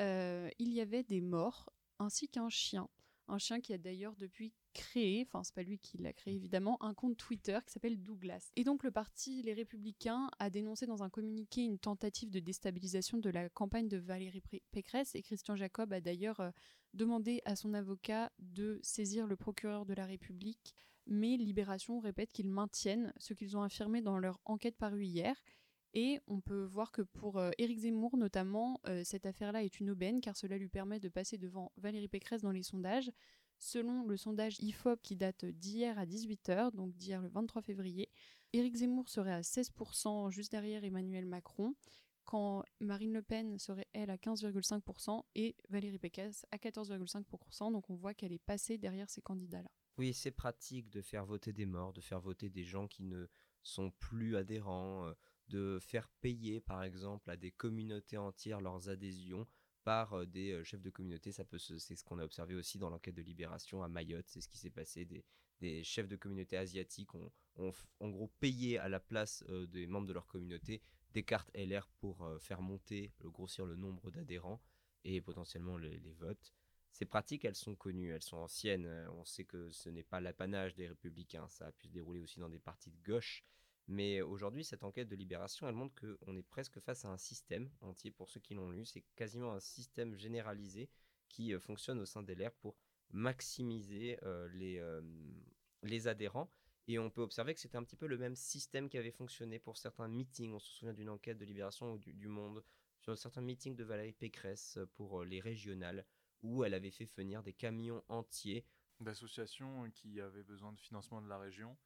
euh, 0.00 0.48
il 0.58 0.72
y 0.72 0.80
avait 0.80 1.04
des 1.04 1.20
morts 1.20 1.70
ainsi 1.98 2.28
qu'un 2.28 2.48
chien. 2.48 2.88
Un 3.28 3.38
chien 3.38 3.60
qui 3.60 3.72
a 3.72 3.78
d'ailleurs 3.78 4.16
depuis 4.16 4.52
créé, 4.74 5.26
enfin 5.26 5.42
c'est 5.42 5.54
pas 5.54 5.62
lui 5.62 5.78
qui 5.78 5.96
l'a 5.98 6.12
créé 6.12 6.34
évidemment, 6.34 6.82
un 6.82 6.92
compte 6.92 7.16
Twitter 7.16 7.58
qui 7.66 7.72
s'appelle 7.72 8.02
Douglas. 8.02 8.50
Et 8.56 8.64
donc 8.64 8.84
le 8.84 8.90
parti 8.90 9.42
Les 9.42 9.54
Républicains 9.54 10.28
a 10.38 10.50
dénoncé 10.50 10.86
dans 10.86 11.02
un 11.02 11.08
communiqué 11.08 11.62
une 11.62 11.78
tentative 11.78 12.30
de 12.30 12.40
déstabilisation 12.40 13.18
de 13.18 13.30
la 13.30 13.48
campagne 13.48 13.88
de 13.88 13.96
Valérie 13.96 14.42
Pécresse 14.72 15.14
et 15.14 15.22
Christian 15.22 15.56
Jacob 15.56 15.92
a 15.92 16.00
d'ailleurs 16.00 16.40
euh, 16.40 16.50
demandé 16.92 17.40
à 17.44 17.56
son 17.56 17.72
éric 17.72 18.12
de 18.38 18.78
saisir 18.82 19.26
le 19.26 19.36
procureur 19.36 19.86
de 19.86 19.94
la 19.94 20.04
République. 20.04 20.74
Mais 21.06 21.36
Libération 21.36 22.00
répète 22.00 22.32
qu'ils 22.32 22.48
maintiennent 22.48 23.12
ce 23.18 23.34
qu'ils 23.34 23.56
ont 23.56 23.62
affirmé 23.62 24.02
dans 24.02 24.18
leur 24.18 24.40
enquête 24.44 24.76
parue 24.76 25.04
hier 25.04 25.36
et 25.94 26.20
on 26.26 26.40
peut 26.40 26.64
voir 26.64 26.90
que 26.90 27.02
pour 27.02 27.38
euh, 27.38 27.52
Éric 27.58 27.78
Zemmour 27.78 28.16
notamment, 28.16 28.80
euh, 28.86 29.02
cette 29.04 29.26
affaire-là 29.26 29.62
est 29.62 29.78
une 29.78 29.90
aubaine 29.90 30.20
car 30.20 30.36
cela 30.36 30.58
lui 30.58 30.68
permet 30.68 30.98
de 30.98 31.08
passer 31.08 31.38
devant 31.38 31.70
Valérie 31.76 32.08
Pécresse 32.08 32.42
dans 32.42 32.50
les 32.50 32.64
sondages. 32.64 33.10
Selon 33.58 34.04
le 34.04 34.16
sondage 34.16 34.58
IFOP 34.60 35.00
qui 35.02 35.16
date 35.16 35.44
d'hier 35.44 35.98
à 35.98 36.06
18h, 36.06 36.72
donc 36.72 36.94
d'hier 36.96 37.20
le 37.20 37.28
23 37.28 37.62
février, 37.62 38.10
Éric 38.52 38.76
Zemmour 38.76 39.08
serait 39.08 39.32
à 39.32 39.40
16% 39.40 40.30
juste 40.30 40.52
derrière 40.52 40.84
Emmanuel 40.84 41.26
Macron, 41.26 41.74
quand 42.24 42.64
Marine 42.80 43.12
Le 43.12 43.22
Pen 43.22 43.58
serait 43.58 43.88
elle 43.92 44.10
à 44.10 44.16
15,5% 44.16 45.22
et 45.34 45.56
Valérie 45.68 45.98
Pécresse 45.98 46.46
à 46.52 46.56
14,5%. 46.56 47.72
Donc 47.72 47.90
on 47.90 47.94
voit 47.94 48.14
qu'elle 48.14 48.32
est 48.32 48.38
passée 48.38 48.78
derrière 48.78 49.10
ces 49.10 49.20
candidats-là. 49.20 49.70
Oui, 49.98 50.14
c'est 50.14 50.30
pratique 50.30 50.90
de 50.90 51.02
faire 51.02 51.26
voter 51.26 51.52
des 51.52 51.66
morts, 51.66 51.92
de 51.92 52.00
faire 52.00 52.20
voter 52.20 52.48
des 52.48 52.64
gens 52.64 52.88
qui 52.88 53.04
ne 53.04 53.26
sont 53.62 53.90
plus 53.92 54.36
adhérents. 54.36 55.06
Euh, 55.06 55.14
de 55.48 55.78
faire 55.80 56.08
payer 56.20 56.60
par 56.60 56.82
exemple 56.82 57.30
à 57.30 57.36
des 57.36 57.50
communautés 57.50 58.16
entières 58.16 58.60
leurs 58.60 58.88
adhésions 58.88 59.46
par 59.84 60.26
des 60.26 60.62
chefs 60.64 60.82
de 60.82 60.90
communauté. 60.90 61.32
Ça 61.32 61.44
peut 61.44 61.58
c'est 61.58 61.78
ce 61.96 62.04
qu'on 62.04 62.18
a 62.18 62.24
observé 62.24 62.54
aussi 62.54 62.78
dans 62.78 62.90
l'enquête 62.90 63.14
de 63.14 63.22
libération 63.22 63.82
à 63.82 63.88
Mayotte. 63.88 64.26
C'est 64.28 64.40
ce 64.40 64.48
qui 64.48 64.58
s'est 64.58 64.70
passé. 64.70 65.06
Des, 65.60 65.84
chefs 65.84 66.08
de 66.08 66.16
communauté 66.16 66.56
asiatiques 66.56 67.14
ont, 67.14 67.30
en 68.00 68.08
gros 68.10 68.28
payé 68.40 68.78
à 68.78 68.88
la 68.88 69.00
place 69.00 69.44
des 69.68 69.86
membres 69.86 70.06
de 70.06 70.12
leur 70.12 70.26
communauté 70.26 70.82
des 71.12 71.22
cartes 71.22 71.50
LR 71.54 71.88
pour 72.00 72.28
faire 72.40 72.60
monter, 72.60 73.12
grossir 73.22 73.64
le 73.64 73.76
nombre 73.76 74.10
d'adhérents 74.10 74.60
et 75.04 75.20
potentiellement 75.20 75.78
les 75.78 76.12
votes. 76.18 76.52
Ces 76.94 77.06
pratiques, 77.06 77.44
elles 77.44 77.56
sont 77.56 77.74
connues, 77.74 78.12
elles 78.12 78.22
sont 78.22 78.36
anciennes. 78.36 78.86
On 79.10 79.24
sait 79.24 79.44
que 79.44 79.68
ce 79.72 79.88
n'est 79.88 80.04
pas 80.04 80.20
l'apanage 80.20 80.76
des 80.76 80.86
républicains. 80.86 81.48
Ça 81.48 81.66
a 81.66 81.72
pu 81.72 81.88
se 81.88 81.92
dérouler 81.92 82.20
aussi 82.20 82.38
dans 82.38 82.48
des 82.48 82.60
partis 82.60 82.92
de 82.92 83.02
gauche. 83.02 83.44
Mais 83.86 84.22
aujourd'hui, 84.22 84.64
cette 84.64 84.82
enquête 84.82 85.08
de 85.08 85.16
libération, 85.16 85.68
elle 85.68 85.74
montre 85.74 85.94
qu'on 85.94 86.36
est 86.36 86.42
presque 86.42 86.80
face 86.80 87.04
à 87.04 87.08
un 87.08 87.18
système 87.18 87.70
entier. 87.80 88.10
Pour 88.10 88.30
ceux 88.30 88.40
qui 88.40 88.54
l'ont 88.54 88.70
lu, 88.70 88.86
c'est 88.86 89.04
quasiment 89.14 89.52
un 89.52 89.60
système 89.60 90.14
généralisé 90.14 90.88
qui 91.28 91.52
euh, 91.52 91.60
fonctionne 91.60 92.00
au 92.00 92.06
sein 92.06 92.22
des 92.22 92.34
LR 92.34 92.52
pour 92.52 92.76
maximiser 93.12 94.18
euh, 94.22 94.48
les, 94.54 94.78
euh, 94.78 95.02
les 95.82 96.08
adhérents. 96.08 96.50
Et 96.86 96.98
on 96.98 97.10
peut 97.10 97.22
observer 97.22 97.54
que 97.54 97.60
c'était 97.60 97.76
un 97.76 97.84
petit 97.84 97.96
peu 97.96 98.06
le 98.06 98.18
même 98.18 98.36
système 98.36 98.88
qui 98.88 98.98
avait 98.98 99.10
fonctionné 99.10 99.58
pour 99.58 99.76
certains 99.76 100.08
meetings. 100.08 100.52
On 100.52 100.58
se 100.58 100.72
souvient 100.72 100.94
d'une 100.94 101.08
enquête 101.08 101.38
de 101.38 101.44
Libération 101.44 101.92
ou 101.92 101.98
du, 101.98 102.28
Monde 102.28 102.62
sur 103.00 103.16
certains 103.18 103.40
meetings 103.40 103.76
de 103.76 103.84
Valérie 103.84 104.12
Pécresse 104.12 104.78
pour 104.94 105.24
les 105.24 105.40
régionales, 105.40 106.04
où 106.42 106.62
elle 106.64 106.74
avait 106.74 106.90
fait 106.90 107.10
venir 107.16 107.42
des 107.42 107.54
camions 107.54 108.02
entiers. 108.08 108.66
D'associations 109.00 109.90
qui 109.92 110.20
avaient 110.20 110.42
besoin 110.42 110.72
de 110.72 110.80
financement 110.80 111.20
de 111.22 111.28
la 111.28 111.38
région 111.38 111.76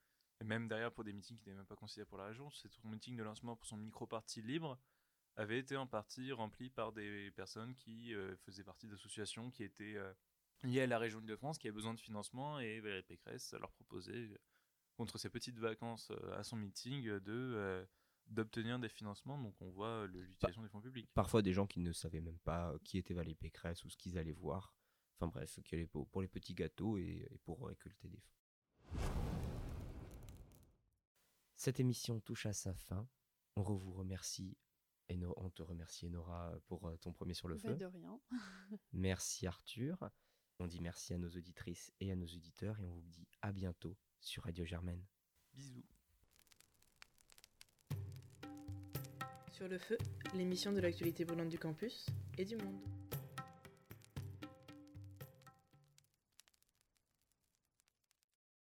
et 0.41 0.45
même 0.45 0.69
derrière 0.69 0.93
pour 0.93 1.05
des 1.05 1.13
meetings 1.13 1.37
qui 1.37 1.49
n'étaient 1.49 1.57
même 1.57 1.67
pas 1.67 1.77
considérés 1.77 2.07
pour 2.07 2.19
la 2.19 2.27
région, 2.27 2.51
son 2.51 2.89
meeting 2.89 3.17
de 3.17 3.23
lancement 3.23 3.57
pour 3.57 3.67
son 3.67 3.77
micro-parti 3.77 4.43
libre 4.43 4.79
avait 5.37 5.59
été 5.59 5.77
en 5.77 5.87
partie 5.87 6.33
rempli 6.33 6.69
par 6.71 6.93
des 6.93 7.31
personnes 7.33 7.75
qui 7.77 8.15
euh, 8.15 8.37
faisaient 8.39 8.65
partie 8.65 8.89
d'associations 8.89 9.51
qui 9.51 9.63
étaient 9.63 9.95
euh, 9.97 10.13
liées 10.65 10.83
à 10.83 10.87
la 10.87 10.99
région 10.99 11.21
de 11.21 11.37
France 11.37 11.59
qui 11.59 11.69
a 11.69 11.73
besoin 11.73 11.95
de 11.95 12.01
financement 12.01 12.59
et 12.59 12.81
Valérie 12.81 13.03
Pécresse 13.03 13.55
leur 13.59 13.71
proposait, 13.73 14.31
contre 14.97 15.17
ses 15.17 15.29
petites 15.29 15.59
vacances 15.59 16.11
à 16.33 16.43
son 16.43 16.57
meeting, 16.57 17.05
de 17.21 17.87
d'obtenir 18.27 18.79
des 18.79 18.89
financements. 18.89 19.39
Donc 19.39 19.55
on 19.61 19.71
voit 19.71 20.07
l'utilisation 20.09 20.63
des 20.63 20.69
fonds 20.69 20.81
publics. 20.81 21.09
Parfois 21.15 21.41
des 21.41 21.53
gens 21.53 21.67
qui 21.67 21.81
ne 21.81 21.93
savaient 21.93 22.21
même 22.21 22.39
pas 22.41 22.75
qui 22.85 22.99
était 22.99 23.15
Valérie 23.15 23.37
Pécresse 23.37 23.85
ou 23.85 23.91
ce 23.91 23.97
qu'ils 23.97 24.19
allaient 24.19 24.33
voir. 24.33 24.75
Enfin 25.21 25.29
bref, 25.29 25.59
pour 26.11 26.23
les 26.23 26.29
petits 26.29 26.55
gâteaux 26.55 26.99
et 26.99 27.29
pour 27.45 27.67
récolter 27.67 28.09
des 28.09 28.21
fonds. 28.21 29.38
Cette 31.59 31.81
émission 31.81 32.21
touche 32.21 32.47
à 32.47 32.53
sa 32.53 32.73
fin. 32.73 33.09
On 33.57 33.63
vous 33.63 33.93
remercie 33.93 34.57
et 35.09 35.19
on 35.37 35.51
te 35.51 35.61
remercie 35.61 36.07
Enora 36.07 36.55
pour 36.67 36.87
euh, 36.87 36.97
ton 36.99 37.13
premier 37.13 37.35
sur 37.35 37.49
le 37.49 37.57
bah, 37.57 37.71
feu. 37.71 37.75
de 37.75 37.85
rien. 37.85 38.21
merci 38.93 39.45
Arthur. 39.45 40.09
On 40.61 40.69
dit 40.69 40.81
merci 40.81 41.15
à 41.15 41.19
nos 41.19 41.29
auditrices 41.29 41.93
et 41.99 42.13
à 42.13 42.17
nos 42.17 42.27
auditeurs 42.27 42.79
et 42.79 42.87
on 42.87 42.95
vous 42.95 43.09
dit 43.09 43.27
à 43.43 43.51
bientôt 43.51 43.97
sur 44.21 44.45
Radio 44.45 44.65
Germaine. 44.65 45.05
Bisous. 45.53 45.85
Sur 49.51 49.67
le 49.67 49.79
feu, 49.79 49.99
l'émission 50.35 50.73
de 50.73 50.79
l'actualité 50.79 51.25
brûlante 51.25 51.49
du 51.49 51.59
campus 51.59 52.07
et 52.39 52.45
du 52.45 52.57
monde. 52.57 52.81